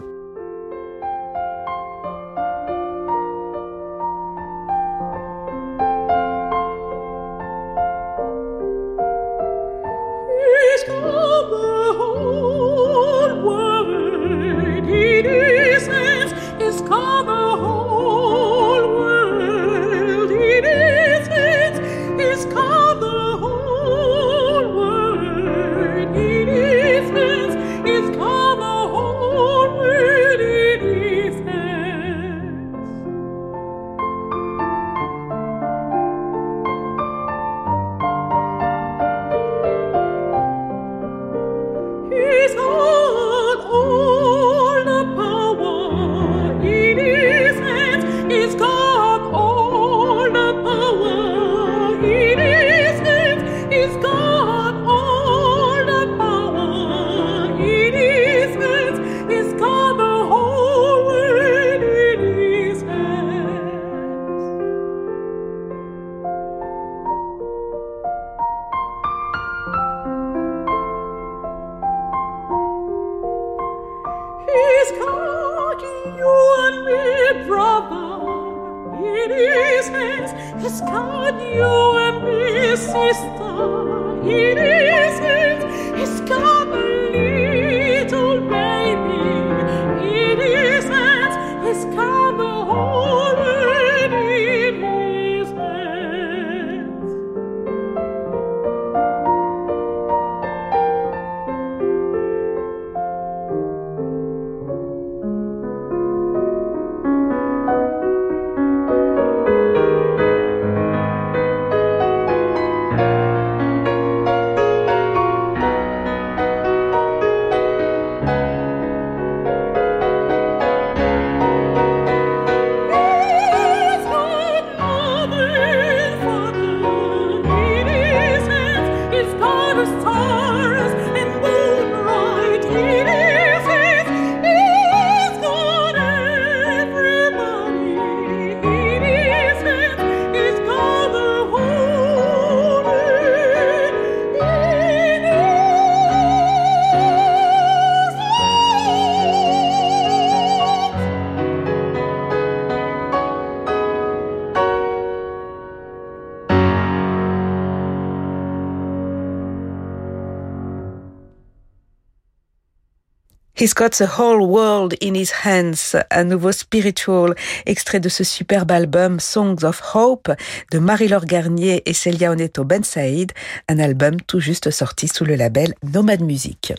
He's 163.59 163.75
got 163.75 163.90
the 163.99 164.07
whole 164.07 164.47
world 164.47 164.94
in 165.01 165.16
his 165.16 165.33
hands, 165.44 165.97
un 166.12 166.25
nouveau 166.25 166.53
spiritual, 166.53 167.35
extrait 167.66 167.99
de 167.99 168.09
ce 168.09 168.23
superbe 168.23 168.71
album 168.71 169.18
Songs 169.18 169.64
of 169.64 169.83
Hope 169.94 170.31
de 170.71 170.79
Marie-Laure 170.79 171.25
Garnier 171.25 171.83
et 171.85 171.92
Celia 171.92 172.31
Oneto 172.31 172.62
Ben 172.62 172.85
Saïd, 172.85 173.33
un 173.68 173.81
album 173.81 174.21
tout 174.21 174.38
juste 174.38 174.71
sorti 174.71 175.09
sous 175.09 175.25
le 175.25 175.35
label 175.35 175.75
Nomad 175.83 176.23
Music. 176.23 176.73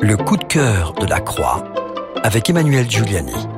Le 0.00 0.16
coup 0.16 0.36
de 0.36 0.44
cœur 0.44 0.92
de 0.92 1.06
la 1.06 1.18
Croix 1.18 1.64
avec 2.22 2.48
Emmanuel 2.48 2.88
Giuliani. 2.88 3.55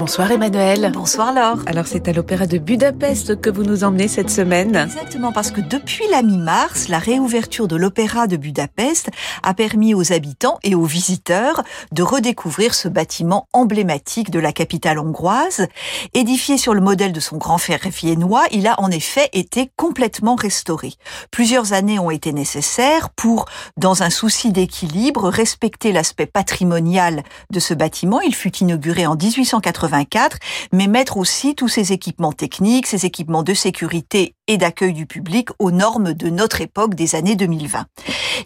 Bonsoir 0.00 0.32
Emmanuel. 0.32 0.92
Bonsoir 0.94 1.34
Laure. 1.34 1.58
Alors 1.66 1.86
c'est 1.86 2.08
à 2.08 2.14
l'Opéra 2.14 2.46
de 2.46 2.56
Budapest 2.56 3.38
que 3.38 3.50
vous 3.50 3.64
nous 3.64 3.84
emmenez 3.84 4.08
cette 4.08 4.30
semaine. 4.30 4.74
Exactement, 4.74 5.30
parce 5.30 5.50
que 5.50 5.60
depuis 5.60 6.08
la 6.10 6.22
mi-mars, 6.22 6.88
la 6.88 6.98
réouverture 6.98 7.68
de 7.68 7.76
l'Opéra 7.76 8.26
de 8.26 8.38
Budapest 8.38 9.10
a 9.42 9.52
permis 9.52 9.92
aux 9.92 10.10
habitants 10.14 10.58
et 10.62 10.74
aux 10.74 10.86
visiteurs 10.86 11.62
de 11.92 12.02
redécouvrir 12.02 12.72
ce 12.72 12.88
bâtiment 12.88 13.46
emblématique 13.52 14.30
de 14.30 14.40
la 14.40 14.52
capitale 14.52 14.98
hongroise. 14.98 15.66
Édifié 16.14 16.56
sur 16.56 16.72
le 16.72 16.80
modèle 16.80 17.12
de 17.12 17.20
son 17.20 17.36
grand 17.36 17.58
frère 17.58 17.86
viennois, 17.90 18.44
il 18.52 18.68
a 18.68 18.80
en 18.80 18.90
effet 18.90 19.28
été 19.34 19.70
complètement 19.76 20.34
restauré. 20.34 20.94
Plusieurs 21.30 21.74
années 21.74 21.98
ont 21.98 22.10
été 22.10 22.32
nécessaires 22.32 23.10
pour, 23.10 23.44
dans 23.76 24.02
un 24.02 24.08
souci 24.08 24.50
d'équilibre, 24.50 25.28
respecter 25.28 25.92
l'aspect 25.92 26.24
patrimonial 26.24 27.22
de 27.50 27.60
ce 27.60 27.74
bâtiment. 27.74 28.22
Il 28.22 28.34
fut 28.34 28.56
inauguré 28.56 29.06
en 29.06 29.14
1880 29.14 29.89
1984, 29.90 30.38
mais 30.72 30.86
mettre 30.86 31.16
aussi 31.16 31.54
tous 31.54 31.68
ces 31.68 31.92
équipements 31.92 32.32
techniques, 32.32 32.86
ces 32.86 33.06
équipements 33.06 33.42
de 33.42 33.54
sécurité 33.54 34.34
et 34.46 34.56
d'accueil 34.56 34.92
du 34.92 35.06
public 35.06 35.50
aux 35.58 35.70
normes 35.70 36.12
de 36.12 36.28
notre 36.28 36.60
époque 36.60 36.94
des 36.94 37.14
années 37.14 37.36
2020. 37.36 37.86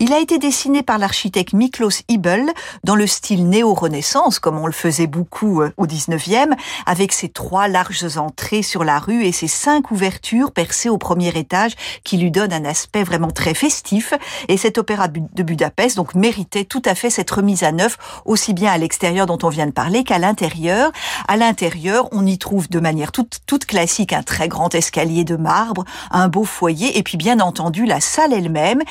Il 0.01 0.13
a 0.13 0.19
été 0.19 0.39
dessiné 0.39 0.83
par 0.83 0.99
l'architecte 0.99 1.53
Miklos 1.53 2.03
Ibel 2.09 2.51
dans 2.83 2.95
le 2.95 3.07
style 3.07 3.49
néo-renaissance, 3.49 4.39
comme 4.39 4.59
on 4.59 4.67
le 4.67 4.73
faisait 4.73 5.07
beaucoup 5.07 5.63
euh, 5.63 5.71
au 5.77 5.87
19e, 5.87 6.53
avec 6.85 7.13
ses 7.13 7.29
trois 7.29 7.69
larges 7.69 8.19
entrées 8.19 8.63
sur 8.63 8.85
la 8.85 8.99
rue 8.99 9.25
et 9.25 9.33
ses 9.33 9.47
cinq 9.47 9.91
ouvertures 9.91 10.53
percées 10.53 10.89
au 10.89 10.99
premier 10.99 11.29
étage 11.39 11.75
qui 12.03 12.19
lui 12.19 12.31
donnent 12.31 12.53
un 12.53 12.65
aspect 12.65 13.05
vraiment 13.05 13.31
très 13.31 13.55
festif. 13.55 14.13
Et 14.49 14.57
cet 14.57 14.79
opéra 14.79 15.09
de 15.09 15.43
Budapest 15.43 15.97
donc 15.97 16.15
méritait 16.15 16.65
tout 16.65 16.83
à 16.85 16.95
fait 16.95 17.11
cette 17.11 17.31
remise 17.31 17.63
à 17.63 17.73
neuf, 17.73 17.97
aussi 18.25 18.53
bien 18.53 18.73
à 18.73 18.79
l'extérieur 18.79 19.27
dont 19.27 19.39
on 19.43 19.49
vient 19.49 19.67
de 19.67 19.73
parler 19.73 20.05
qu'à 20.05 20.19
l'intérieur. 20.19 20.93
À 21.27 21.37
l'intérieur, 21.37 22.09
on 22.13 22.27
y 22.27 22.39
trouve 22.39 22.69
de 22.69 22.81
manière 22.81 23.13
toute, 23.13 23.39
toute 23.47 23.65
classique 23.65 24.13
un 24.13 24.23
très 24.23 24.49
grand 24.49 24.75
escalier 24.75 25.25
de 25.25 25.37
marbre, 25.37 25.85
un 26.11 26.29
beau 26.29 26.45
foyer 26.45 26.99
et 26.99 27.03
puis 27.03 27.17
bien 27.17 27.41
entendu 27.41 27.87
la 27.87 28.01
salle 28.01 28.33
elle-même. 28.33 28.83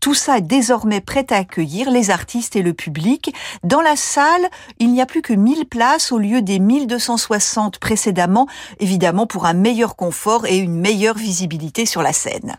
Tout 0.00 0.14
ça 0.14 0.38
est 0.38 0.42
désormais 0.42 1.00
prêt 1.00 1.26
à 1.30 1.36
accueillir 1.36 1.90
les 1.90 2.10
artistes 2.10 2.56
et 2.56 2.62
le 2.62 2.72
public. 2.72 3.34
Dans 3.62 3.80
la 3.80 3.96
salle, 3.96 4.48
il 4.78 4.92
n'y 4.92 5.00
a 5.00 5.06
plus 5.06 5.22
que 5.22 5.32
1000 5.32 5.66
places 5.66 6.12
au 6.12 6.18
lieu 6.18 6.42
des 6.42 6.58
1260 6.58 7.78
précédemment, 7.78 8.46
évidemment 8.80 9.26
pour 9.26 9.46
un 9.46 9.54
meilleur 9.54 9.96
confort 9.96 10.46
et 10.46 10.56
une 10.56 10.80
meilleure 10.80 11.16
visibilité 11.16 11.86
sur 11.86 12.02
la 12.02 12.12
scène. 12.12 12.56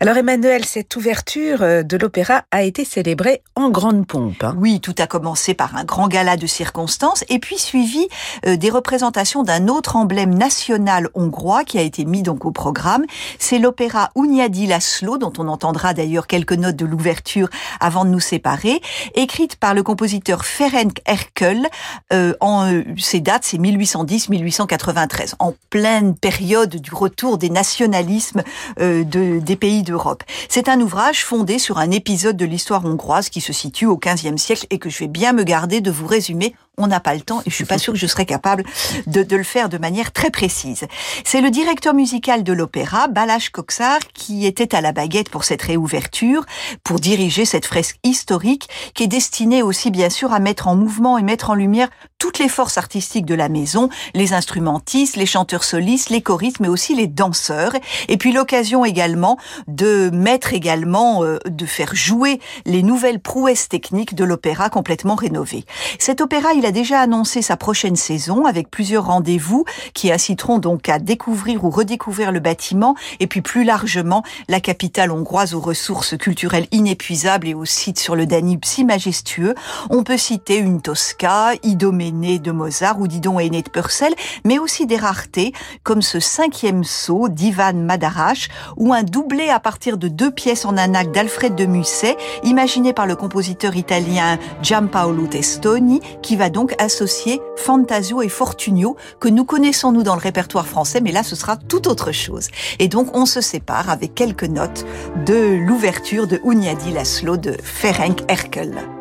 Alors 0.00 0.16
Emmanuel, 0.16 0.64
cette 0.64 0.94
ouverture 0.96 1.62
euh, 1.62 1.82
de 1.82 1.96
l'opéra 1.96 2.44
a 2.50 2.62
été 2.62 2.84
célébrée 2.84 3.42
en 3.54 3.70
grande 3.70 4.06
pompe. 4.06 4.44
Hein. 4.44 4.54
Oui, 4.58 4.80
tout 4.80 4.94
a 4.98 5.06
commencé 5.06 5.54
par 5.54 5.76
un 5.76 5.84
grand 5.84 6.08
gala 6.08 6.36
de 6.36 6.46
circonstances 6.46 7.24
et 7.28 7.38
puis 7.38 7.58
suivi 7.58 8.06
euh, 8.46 8.55
des 8.56 8.70
représentations 8.70 9.42
d'un 9.42 9.68
autre 9.68 9.96
emblème 9.96 10.34
national 10.34 11.08
hongrois 11.14 11.64
qui 11.64 11.78
a 11.78 11.82
été 11.82 12.04
mis 12.04 12.22
donc 12.22 12.44
au 12.44 12.50
programme. 12.50 13.04
C'est 13.38 13.58
l'opéra 13.58 14.10
Unyadi 14.16 14.66
Laszlo, 14.66 15.18
dont 15.18 15.32
on 15.38 15.48
entendra 15.48 15.94
d'ailleurs 15.94 16.26
quelques 16.26 16.52
notes 16.52 16.76
de 16.76 16.86
l'ouverture 16.86 17.48
avant 17.80 18.04
de 18.04 18.10
nous 18.10 18.20
séparer, 18.20 18.80
écrite 19.14 19.56
par 19.56 19.74
le 19.74 19.82
compositeur 19.82 20.44
Ferenc 20.44 21.00
Erkel. 21.06 21.66
Euh, 22.12 22.34
en, 22.40 22.72
euh, 22.72 22.82
ces 22.98 23.20
dates, 23.20 23.44
c'est 23.44 23.58
1810-1893, 23.58 25.34
en 25.38 25.54
pleine 25.70 26.14
période 26.14 26.76
du 26.76 26.94
retour 26.94 27.38
des 27.38 27.50
nationalismes 27.50 28.42
euh, 28.80 29.04
de, 29.04 29.38
des 29.38 29.56
pays 29.56 29.82
d'Europe. 29.82 30.22
C'est 30.48 30.68
un 30.68 30.80
ouvrage 30.80 31.24
fondé 31.24 31.58
sur 31.58 31.78
un 31.78 31.90
épisode 31.90 32.36
de 32.36 32.44
l'histoire 32.44 32.84
hongroise 32.84 33.28
qui 33.28 33.40
se 33.40 33.52
situe 33.52 33.86
au 33.86 33.96
XVe 33.96 34.36
siècle 34.36 34.66
et 34.70 34.78
que 34.78 34.90
je 34.90 34.98
vais 34.98 35.08
bien 35.08 35.32
me 35.32 35.42
garder 35.42 35.80
de 35.80 35.90
vous 35.90 36.06
résumer 36.06 36.54
on 36.78 36.86
n'a 36.86 37.00
pas 37.00 37.14
le 37.14 37.20
temps 37.20 37.40
et 37.46 37.50
je 37.50 37.54
suis 37.54 37.64
pas 37.64 37.78
sûre 37.78 37.94
que 37.94 37.98
je 37.98 38.06
serais 38.06 38.26
capable 38.26 38.64
de, 39.06 39.22
de 39.22 39.36
le 39.36 39.42
faire 39.42 39.68
de 39.68 39.78
manière 39.78 40.12
très 40.12 40.30
précise. 40.30 40.86
C'est 41.24 41.40
le 41.40 41.50
directeur 41.50 41.94
musical 41.94 42.44
de 42.44 42.52
l'opéra, 42.52 43.08
Balázs 43.08 43.48
Koksar, 43.50 43.98
qui 44.12 44.46
était 44.46 44.74
à 44.74 44.80
la 44.80 44.92
baguette 44.92 45.30
pour 45.30 45.44
cette 45.44 45.62
réouverture, 45.62 46.44
pour 46.84 47.00
diriger 47.00 47.44
cette 47.44 47.66
fresque 47.66 47.98
historique 48.04 48.68
qui 48.94 49.04
est 49.04 49.08
destinée 49.08 49.62
aussi 49.62 49.90
bien 49.90 50.10
sûr 50.10 50.32
à 50.32 50.38
mettre 50.38 50.68
en 50.68 50.76
mouvement 50.76 51.18
et 51.18 51.22
mettre 51.22 51.50
en 51.50 51.54
lumière 51.54 51.88
toutes 52.18 52.38
les 52.38 52.48
forces 52.48 52.78
artistiques 52.78 53.26
de 53.26 53.34
la 53.34 53.48
maison, 53.48 53.88
les 54.14 54.32
instrumentistes, 54.32 55.16
les 55.16 55.26
chanteurs 55.26 55.64
solistes, 55.64 56.10
les 56.10 56.22
choristes, 56.22 56.60
mais 56.60 56.68
aussi 56.68 56.94
les 56.94 57.06
danseurs. 57.06 57.72
Et 58.08 58.16
puis 58.16 58.32
l'occasion 58.32 58.84
également 58.84 59.38
de 59.66 60.10
mettre 60.10 60.52
également, 60.52 61.24
euh, 61.24 61.38
de 61.46 61.66
faire 61.66 61.94
jouer 61.94 62.40
les 62.64 62.82
nouvelles 62.82 63.20
prouesses 63.20 63.68
techniques 63.68 64.14
de 64.14 64.24
l'opéra 64.24 64.70
complètement 64.70 65.14
rénové. 65.14 65.64
Cet 65.98 66.20
opéra, 66.20 66.52
il 66.52 66.65
a 66.66 66.72
déjà 66.72 67.00
annoncé 67.00 67.42
sa 67.42 67.56
prochaine 67.56 67.94
saison 67.94 68.44
avec 68.44 68.70
plusieurs 68.70 69.06
rendez-vous 69.06 69.64
qui 69.94 70.10
inciteront 70.10 70.58
donc 70.58 70.88
à 70.88 70.98
découvrir 70.98 71.64
ou 71.64 71.70
redécouvrir 71.70 72.32
le 72.32 72.40
bâtiment 72.40 72.96
et 73.20 73.28
puis 73.28 73.40
plus 73.40 73.62
largement 73.62 74.24
la 74.48 74.58
capitale 74.58 75.12
hongroise 75.12 75.54
aux 75.54 75.60
ressources 75.60 76.16
culturelles 76.16 76.66
inépuisables 76.72 77.46
et 77.46 77.54
aux 77.54 77.64
sites 77.64 78.00
sur 78.00 78.16
le 78.16 78.26
Danube 78.26 78.64
si 78.64 78.84
majestueux. 78.84 79.54
On 79.90 80.02
peut 80.02 80.16
citer 80.16 80.56
une 80.56 80.82
Tosca, 80.82 81.52
Idoménée 81.62 82.40
de 82.40 82.50
Mozart 82.50 82.98
ou 82.98 83.06
Didon 83.06 83.38
Aîné 83.38 83.62
de 83.62 83.70
Purcell, 83.70 84.14
mais 84.44 84.58
aussi 84.58 84.86
des 84.86 84.96
raretés 84.96 85.52
comme 85.84 86.02
ce 86.02 86.18
cinquième 86.18 86.82
saut 86.82 87.28
d'Ivan 87.28 87.74
Madarash 87.74 88.48
ou 88.76 88.92
un 88.92 89.04
doublé 89.04 89.50
à 89.50 89.60
partir 89.60 89.98
de 89.98 90.08
deux 90.08 90.32
pièces 90.32 90.64
en 90.64 90.76
un 90.76 90.94
acte 90.94 91.14
d'Alfred 91.14 91.54
de 91.54 91.66
Musset, 91.66 92.16
imaginé 92.42 92.92
par 92.92 93.06
le 93.06 93.14
compositeur 93.14 93.76
italien 93.76 94.36
Giampaolo 94.62 95.28
Testoni, 95.28 96.00
qui 96.22 96.34
va 96.34 96.50
donc 96.56 96.74
associer 96.78 97.42
Fantasio 97.56 98.22
et 98.22 98.30
Fortunio, 98.30 98.96
que 99.20 99.28
nous 99.28 99.44
connaissons 99.44 99.92
nous 99.92 100.02
dans 100.02 100.14
le 100.14 100.22
répertoire 100.22 100.66
français, 100.66 101.02
mais 101.02 101.12
là 101.12 101.22
ce 101.22 101.36
sera 101.36 101.58
tout 101.58 101.86
autre 101.86 102.12
chose. 102.12 102.48
Et 102.78 102.88
donc 102.88 103.14
on 103.14 103.26
se 103.26 103.42
sépare 103.42 103.90
avec 103.90 104.14
quelques 104.14 104.44
notes 104.44 104.86
de 105.26 105.54
l'ouverture 105.54 106.26
de 106.26 106.40
Unyadi 106.46 106.92
Laszlo 106.92 107.36
de 107.36 107.54
Ferenc 107.62 108.22
Erkel. 108.28 108.95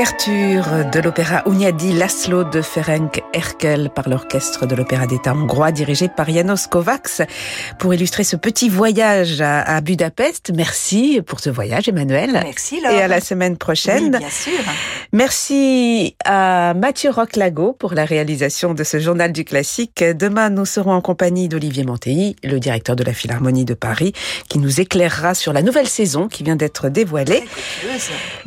L'ouverture 0.00 0.90
de 0.90 0.98
l'opéra 0.98 1.42
Unyadi 1.44 1.92
Laszlo 1.92 2.44
de 2.44 2.62
Ferenc 2.62 3.22
Erkel 3.34 3.90
par 3.94 4.08
l'orchestre 4.08 4.64
de 4.64 4.74
l'opéra 4.74 5.06
d'État 5.06 5.34
hongrois 5.34 5.72
dirigé 5.72 6.08
par 6.08 6.30
Janos 6.30 6.68
Kovacs 6.68 7.20
pour 7.78 7.92
illustrer 7.92 8.24
ce 8.24 8.36
petit 8.36 8.70
voyage 8.70 9.42
à, 9.42 9.78
Budapest. 9.82 10.52
Merci 10.56 11.20
pour 11.26 11.40
ce 11.40 11.50
voyage 11.50 11.90
Emmanuel. 11.90 12.30
Merci 12.32 12.80
Laure. 12.80 12.92
Et 12.92 13.02
à 13.02 13.08
la 13.08 13.20
semaine 13.20 13.58
prochaine. 13.58 14.04
Oui, 14.04 14.18
bien 14.20 14.30
sûr. 14.30 14.58
Merci 15.12 16.16
à 16.24 16.72
Mathieu 16.72 17.10
Roclago 17.10 17.74
pour 17.74 17.92
la 17.92 18.06
réalisation 18.06 18.72
de 18.72 18.84
ce 18.84 19.00
journal 19.00 19.32
du 19.32 19.44
classique. 19.44 20.02
Demain, 20.02 20.48
nous 20.48 20.64
serons 20.64 20.92
en 20.92 21.02
compagnie 21.02 21.48
d'Olivier 21.48 21.84
Monteilly, 21.84 22.36
le 22.42 22.58
directeur 22.58 22.96
de 22.96 23.04
la 23.04 23.12
Philharmonie 23.12 23.66
de 23.66 23.74
Paris, 23.74 24.14
qui 24.48 24.60
nous 24.60 24.80
éclairera 24.80 25.34
sur 25.34 25.52
la 25.52 25.60
nouvelle 25.60 25.88
saison 25.88 26.26
qui 26.26 26.42
vient 26.42 26.56
d'être 26.56 26.88
dévoilée. 26.88 27.44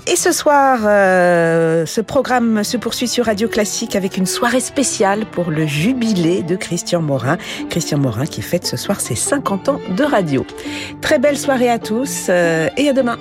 Et 0.07 0.15
ce 0.15 0.31
soir, 0.31 0.79
euh, 1.43 1.85
ce 1.85 2.01
programme 2.01 2.63
se 2.63 2.77
poursuit 2.77 3.07
sur 3.07 3.25
Radio 3.25 3.47
Classique 3.47 3.95
avec 3.95 4.17
une 4.17 4.25
soirée 4.25 4.61
spéciale 4.61 5.25
pour 5.25 5.51
le 5.51 5.65
jubilé 5.65 6.41
de 6.41 6.55
Christian 6.55 7.01
Morin. 7.01 7.37
Christian 7.69 7.97
Morin 7.97 8.25
qui 8.25 8.41
fête 8.41 8.65
ce 8.65 8.77
soir 8.77 9.01
ses 9.01 9.15
50 9.15 9.69
ans 9.69 9.79
de 9.95 10.03
radio. 10.03 10.45
Très 11.01 11.19
belle 11.19 11.37
soirée 11.37 11.69
à 11.69 11.79
tous 11.79 12.27
euh, 12.29 12.69
et 12.77 12.87
à 12.87 12.93
demain. 12.93 13.17